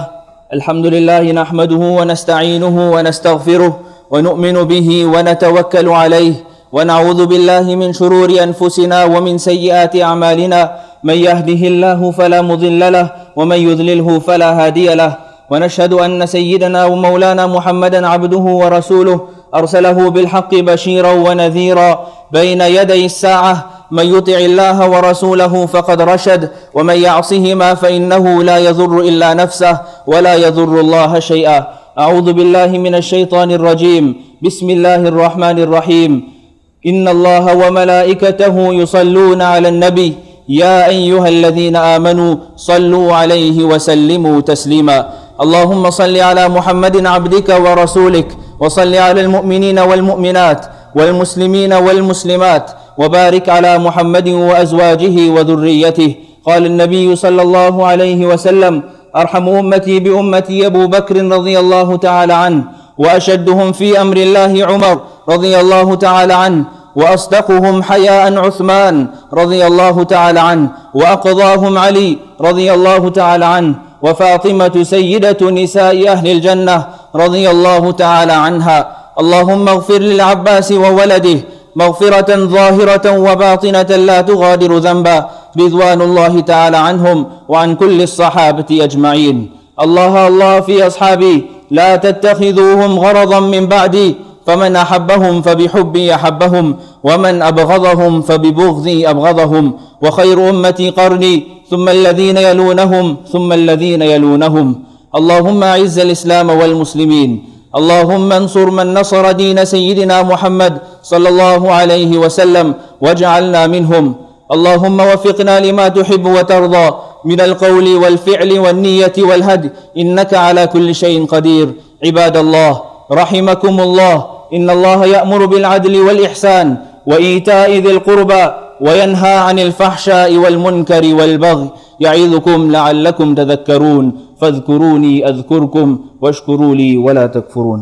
الحمد 0.53 0.87
لله 0.87 1.33
نحمده 1.33 1.77
ونستعينه 1.99 2.77
ونستغفره 2.95 3.79
ونؤمن 4.11 4.53
به 4.64 5.05
ونتوكل 5.07 5.88
عليه 5.88 6.35
ونعوذ 6.72 7.26
بالله 7.26 7.74
من 7.74 7.92
شرور 7.92 8.30
انفسنا 8.42 9.04
ومن 9.04 9.38
سيئات 9.38 9.96
اعمالنا 10.00 10.72
من 11.04 11.14
يهده 11.14 11.62
الله 11.72 12.11
فلا 12.11 12.42
مضل 12.42 12.92
له 12.92 13.11
ومن 13.37 13.56
يضلله 13.56 14.18
فلا 14.18 14.66
هادي 14.66 14.94
له 14.94 15.16
ونشهد 15.50 15.92
ان 15.92 16.26
سيدنا 16.26 16.85
ومولانا 16.87 17.46
محمدا 17.46 18.06
عبده 18.09 18.38
ورسوله 18.62 19.18
ارسله 19.54 20.11
بالحق 20.11 20.54
بشيرا 20.54 21.12
ونذيرا 21.12 22.06
بين 22.33 22.61
يدي 22.61 23.04
الساعه 23.06 23.54
من 23.90 24.06
يطع 24.16 24.35
الله 24.38 24.90
ورسوله 24.90 25.66
فقد 25.66 26.02
رشد 26.02 26.50
ومن 26.74 26.94
يعصهما 26.96 27.74
فانه 27.74 28.42
لا 28.42 28.59
يضر 28.59 29.00
الا 29.00 29.35
نفسه 29.35 29.78
ولا 30.06 30.35
يضر 30.35 30.80
الله 30.80 31.20
شيئا 31.20 31.66
اعوذ 31.98 32.33
بالله 32.33 32.66
من 32.87 32.94
الشيطان 32.94 33.50
الرجيم 33.50 34.04
بسم 34.42 34.70
الله 34.70 34.96
الرحمن 35.11 35.59
الرحيم 35.59 36.39
إن 36.87 37.09
الله 37.09 37.57
وملائكته 37.66 38.73
يصلون 38.73 39.43
على 39.43 39.69
النبي 39.69 40.14
يا 40.49 40.88
أيها 40.88 41.29
الذين 41.29 41.77
آمنوا 41.77 42.37
صلوا 42.57 43.12
عليه 43.14 43.64
وسلموا 43.64 44.40
تسليما 44.40 45.09
اللهم 45.40 45.90
صل 45.90 46.16
على 46.16 46.49
محمد 46.49 47.07
عبدك 47.07 47.49
ورسولك 47.64 48.37
وصل 48.61 48.95
على 48.95 49.21
المؤمنين 49.21 49.79
والمؤمنات 49.79 50.66
والمسلمين 50.97 51.73
والمسلمات 51.73 52.71
وبارك 52.99 53.49
على 53.49 53.79
محمد 53.79 54.29
وأزواجه 54.29 55.31
وذريته 55.31 56.14
قال 56.47 56.66
النبي 56.66 57.16
صلى 57.16 57.43
الله 57.43 57.87
عليه 57.87 58.27
وسلم 58.27 58.83
أرحم 59.16 59.49
أمتي 59.49 60.01
بأمتي 60.01 60.66
أبو 60.66 60.87
بكر 60.87 61.16
رضي 61.16 61.59
الله 61.59 61.97
تعالى 61.97 62.33
عنه 62.33 62.64
وأشدهم 62.99 63.73
في 63.73 64.01
أمر 64.01 64.16
الله 64.16 64.53
عمر 64.66 65.01
رضي 65.33 65.55
الله 65.61 65.95
تعالى 65.95 66.35
عنه 66.35 66.64
واصدقهم 66.97 67.83
حياء 67.83 68.38
عثمان 68.45 68.95
رضي 69.40 69.66
الله 69.66 70.03
تعالى 70.14 70.40
عنه 70.40 70.69
واقضاهم 70.95 71.79
علي 71.79 72.19
رضي 72.40 72.75
الله 72.75 73.03
تعالى 73.11 73.45
عنه 73.45 73.75
وفاطمه 74.03 74.77
سيده 74.83 75.51
نساء 75.51 76.09
اهل 76.12 76.27
الجنه 76.33 76.77
رضي 77.14 77.45
الله 77.51 77.90
تعالى 77.93 78.33
عنها 78.33 78.79
اللهم 79.21 79.64
اغفر 79.69 79.99
للعباس 80.11 80.69
وولده 80.73 81.38
مغفره 81.83 82.31
ظاهره 82.57 83.07
وباطنه 83.27 83.83
لا 84.09 84.19
تغادر 84.31 84.71
ذنبا 84.87 85.19
رضوان 85.62 86.01
الله 86.03 86.35
تعالى 86.40 86.77
عنهم 86.77 87.19
وعن 87.49 87.71
كل 87.83 87.99
الصحابه 88.09 88.66
اجمعين 88.87 89.37
الله 89.85 90.12
الله 90.29 90.61
في 90.61 90.87
اصحابي 90.87 91.37
لا 91.79 91.90
تتخذوهم 91.97 92.93
غرضا 92.99 93.40
من 93.40 93.66
بعدي 93.75 94.09
فمن 94.46 94.76
أحبهم 94.76 95.42
فبحبي 95.42 96.14
أحبهم 96.14 96.76
ومن 97.05 97.42
أبغضهم 97.42 98.22
فببغضي 98.22 99.11
أبغضهم 99.11 99.72
وخير 100.03 100.50
أمتي 100.50 100.90
قرني 100.90 101.42
ثم 101.70 101.88
الذين 101.88 102.37
يلونهم 102.37 103.16
ثم 103.33 103.53
الذين 103.53 104.03
يلونهم 104.03 104.74
اللهم 105.14 105.62
أعز 105.62 105.98
الإسلام 105.98 106.50
والمسلمين 106.50 107.44
اللهم 107.76 108.33
انصر 108.33 108.70
من 108.70 108.94
نصر 108.94 109.33
دين 109.33 109.64
سيدنا 109.64 110.22
محمد 110.22 110.79
صلى 111.03 111.29
الله 111.29 111.72
عليه 111.72 112.18
وسلم 112.18 112.74
واجعلنا 113.00 113.66
منهم 113.66 114.14
اللهم 114.55 115.00
وفقنا 115.00 115.61
لما 115.61 115.88
تحب 115.88 116.26
وترضى 116.26 116.94
من 117.24 117.40
القول 117.40 117.96
والفعل 117.96 118.59
والنية 118.59 119.12
والهدي 119.18 119.70
إنك 119.98 120.35
على 120.35 120.66
كل 120.66 120.94
شيء 120.94 121.26
قدير 121.26 121.72
عباد 122.07 122.37
الله 122.37 122.81
رحمكم 123.12 123.81
الله 123.81 124.14
إن 124.55 124.70
الله 124.70 125.07
يأمر 125.07 125.46
بالعدل 125.46 125.94
والإحسان 126.01 126.77
وإيتاء 127.07 127.70
ذي 127.73 127.90
القربى 127.90 128.44
وينهى 128.81 129.33
عن 129.37 129.59
الفحشاء 129.59 130.37
والمنكر 130.37 131.14
والبغي 131.14 131.68
يعظكم 132.01 132.70
لعلكم 132.70 133.35
تذكرون 133.35 134.05
فاذكروني 134.40 135.29
أذكركم 135.29 135.99
واشكروا 136.23 136.75
لي 136.75 136.96
ولا 136.96 137.27
تكفرون 137.27 137.81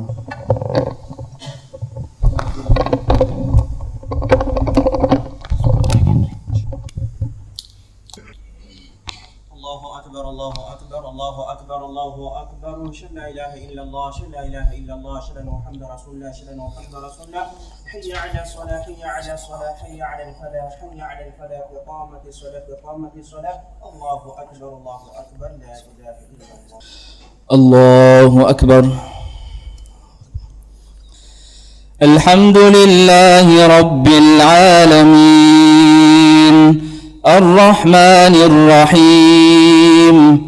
أكبر 11.78 11.86
الله 11.86 12.42
أكبر 12.42 12.90
أشهد 12.90 13.12
لا 13.14 13.28
إله 13.30 13.64
إلا 13.68 13.82
الله 13.82 14.08
أشهد 14.08 14.30
لا 14.32 14.44
إله 14.46 14.72
إلا 14.78 14.94
الله 14.94 15.18
أشهد 15.18 15.36
أن 15.36 15.46
محمد 15.46 15.82
رسول 15.94 16.14
الله 16.14 16.30
أشهد 16.30 16.48
أن 16.48 16.58
محمد 16.58 16.94
رسول 16.94 17.26
الله 17.26 17.46
حي 17.92 18.12
على 18.12 18.42
الصلاة 18.42 18.82
حي 18.82 19.02
على 19.02 19.34
الصلاة 19.34 19.74
حي 19.86 20.02
على 20.02 20.22
الفلاح 20.28 20.78
حي 20.80 21.00
على 21.00 21.28
الفلاح 21.28 21.62
إقامة 21.76 22.20
الصلاة 22.26 22.62
إقامة 22.82 23.10
الصلاة 23.16 23.60
الله 23.94 24.22
أكبر 24.38 24.68
الله 24.72 24.96
أكبر 25.16 25.32
لا 25.46 25.54
إله 25.54 25.64
إلا 26.34 26.44
الله 27.52 28.22
الله 28.26 28.50
أكبر 28.50 28.84
الحمد 32.02 32.56
لله 32.58 33.66
رب 33.78 34.06
العالمين 34.06 36.88
الرحمن 37.26 38.34
الرحيم 38.48 40.47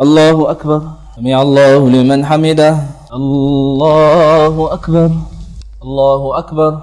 الله 0.00 0.38
أكبر 0.50 0.82
سمع 1.16 1.42
الله 1.42 1.88
لمن 1.88 2.26
حمده 2.26 2.76
الله 3.14 4.68
أكبر 4.72 5.10
الله 5.82 6.38
أكبر 6.38 6.78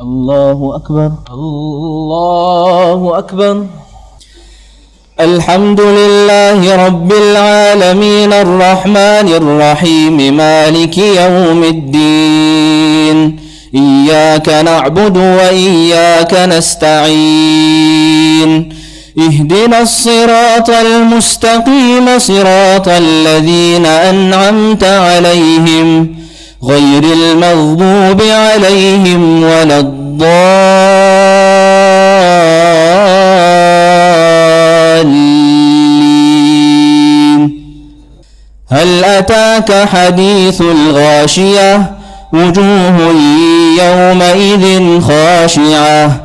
الله 0.00 0.76
أكبر 0.76 1.12
الله 1.30 3.18
أكبر 3.18 3.66
الحمد 5.20 5.80
لله 5.80 6.86
رب 6.86 7.12
العالمين 7.12 8.32
الرحمن 8.32 9.28
الرحيم 9.40 10.36
مالك 10.36 10.98
يوم 10.98 11.64
الدين 11.64 13.40
إياك 13.74 14.48
نعبد 14.48 15.16
وإياك 15.16 16.34
نستعين 16.34 18.83
اهدنا 19.18 19.80
الصراط 19.82 20.70
المستقيم 20.70 22.18
صراط 22.18 22.88
الذين 22.88 23.86
أنعمت 23.86 24.84
عليهم 24.84 26.14
غير 26.64 27.02
المغضوب 27.04 28.22
عليهم 28.22 29.42
ولا 29.42 29.80
الضالين 29.80 30.44
هل 38.72 39.04
أتاك 39.04 39.88
حديث 39.88 40.60
الغاشية 40.60 41.90
وجوه 42.32 43.14
يومئذ 43.78 45.00
خاشعة 45.00 46.24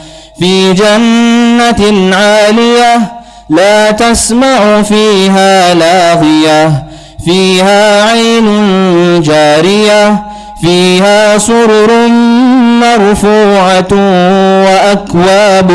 في 0.41 0.73
جنة 0.73 2.15
عالية 2.15 3.11
لا 3.49 3.91
تسمع 3.91 4.81
فيها 4.81 5.73
لاغية 5.73 6.83
فيها 7.25 8.03
عين 8.09 8.45
جارية 9.21 10.21
فيها 10.61 11.37
سرر 11.37 12.07
مرفوعة 12.81 13.87
وأكواب 14.65 15.71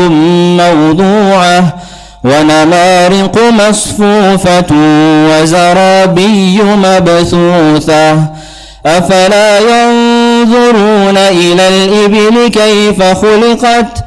موضوعة 0.61 1.73
ونمارق 2.23 3.39
مصفوفة 3.51 4.73
وزرابي 5.31 6.61
مبثوثة 6.83 8.13
أفلا 8.85 9.59
ينظرون 9.59 11.17
إلى 11.17 11.67
الإبل 11.67 12.47
كيف 12.47 13.03
خلقت؟ 13.03 14.03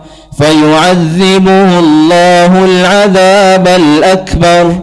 فيعذبه 0.41 1.79
الله 1.79 2.65
العذاب 2.65 3.67
الأكبر 3.67 4.79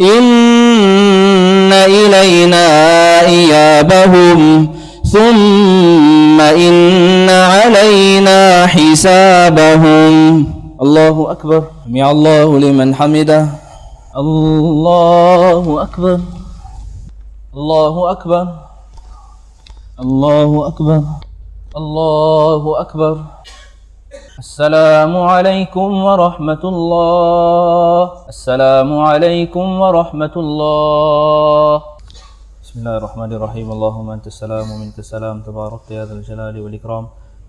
إن 0.00 1.72
إلينا 1.72 2.66
إيابهم 3.26 4.68
ثم 5.12 6.40
إن 6.40 7.30
علينا 7.30 8.66
حسابهم 8.66 10.14
الله 10.82 11.30
أكبر 11.32 11.62
سمع 11.88 12.10
الله 12.10 12.58
لمن 12.58 12.94
حمده 12.94 13.46
الله 14.16 15.82
أكبر 15.82 16.20
الله 17.56 18.10
أكبر 18.10 18.46
الله 20.00 20.66
أكبر 20.68 21.02
الله 21.76 22.80
أكبر 22.80 23.16
السلام 24.40 25.12
عليكم 25.32 25.88
ورحمة 26.08 26.62
الله 26.72 27.96
السلام 28.34 28.90
عليكم 29.10 29.66
ورحمة 29.84 30.34
الله 30.44 31.72
بسم 32.64 32.74
الله 32.80 32.94
الرحمن 33.00 33.30
الرحيم 33.36 33.68
اللهم 33.76 34.06
أنت 34.16 34.26
السلام 34.32 34.64
ومنك 34.72 34.96
السلام 35.04 35.36
تبارك 35.48 35.80
يا 35.90 36.04
ذا 36.08 36.14
الجلال 36.18 36.56
والإكرام 36.64 37.04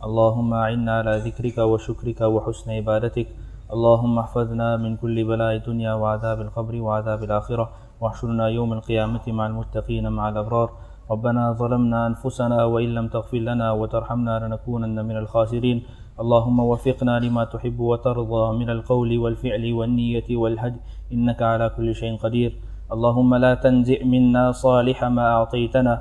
اللهم 0.07 0.49
أعنا 0.65 0.91
على 0.99 1.13
ذكرك 1.27 1.57
وشكرك 1.71 2.19
وحسن 2.21 2.67
عبادتك 2.77 3.27
اللهم 3.73 4.13
احفظنا 4.19 4.75
من 4.77 4.91
كل 4.99 5.23
بلاء 5.23 5.53
الدنيا 5.55 5.93
وعذاب 5.95 6.37
القبر 6.41 6.73
وعذاب 6.83 7.23
الآخرة 7.23 7.65
واحشرنا 8.03 8.45
يوم 8.57 8.69
القيامة 8.73 9.23
مع 9.31 9.45
المتقين 9.47 10.07
مع 10.11 10.29
الأبرار 10.29 10.69
ربنا 11.11 11.43
ظلمنا 11.53 11.99
أنفسنا 12.07 12.59
وإن 12.65 12.89
لم 12.97 13.07
تغفر 13.07 13.37
لنا 13.49 13.71
وترحمنا 13.71 14.33
لنكونن 14.43 14.97
من 15.05 15.15
الخاسرين 15.23 15.83
اللهم 16.21 16.59
وفقنا 16.69 17.13
لما 17.21 17.43
تحب 17.51 17.79
وترضى 17.83 18.41
من 18.57 18.69
القول 18.69 19.17
والفعل 19.17 19.63
والنية 19.73 20.23
والهدي 20.31 20.79
إنك 21.13 21.41
على 21.41 21.69
كل 21.77 21.95
شيء 21.99 22.17
قدير 22.23 22.51
اللهم 22.93 23.33
لا 23.45 23.53
تنزع 23.63 24.03
منا 24.11 24.43
صالح 24.51 25.03
ما 25.03 25.25
أعطيتنا 25.37 25.95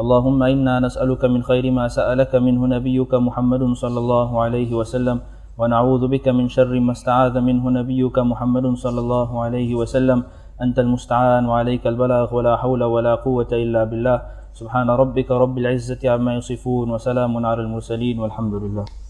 اللهم 0.00 0.42
إنا 0.42 0.74
نسألك 0.86 1.24
من 1.24 1.42
خير 1.42 1.70
ما 1.78 1.88
سألك 1.88 2.34
منه 2.34 2.66
نبيك 2.74 3.14
محمد 3.14 3.64
صلى 3.72 3.98
الله 3.98 4.40
عليه 4.42 4.74
وسلم 4.74 5.20
ونعوذ 5.58 6.06
بك 6.16 6.28
من 6.28 6.48
شر 6.48 6.80
ما 6.80 6.92
استعاذ 6.92 7.40
منه 7.40 7.70
نبيك 7.70 8.18
محمد 8.32 8.66
صلى 8.74 8.98
الله 9.00 9.42
عليه 9.44 9.74
وسلم 9.74 10.24
أنت 10.62 10.78
المستعان 10.78 11.46
وعليك 11.46 11.86
البلاغ 11.86 12.34
ولا 12.34 12.56
حول 12.56 12.82
ولا 12.84 13.14
قوة 13.14 13.48
إلا 13.52 13.84
بالله 13.84 14.18
سبحان 14.62 14.90
ربك 15.02 15.30
رب 15.30 15.58
العزة 15.58 16.04
عما 16.10 16.34
يصفون 16.34 16.90
وسلام 16.90 17.32
على 17.46 17.60
المرسلين 17.62 18.18
والحمد 18.20 18.54
لله 18.66 19.03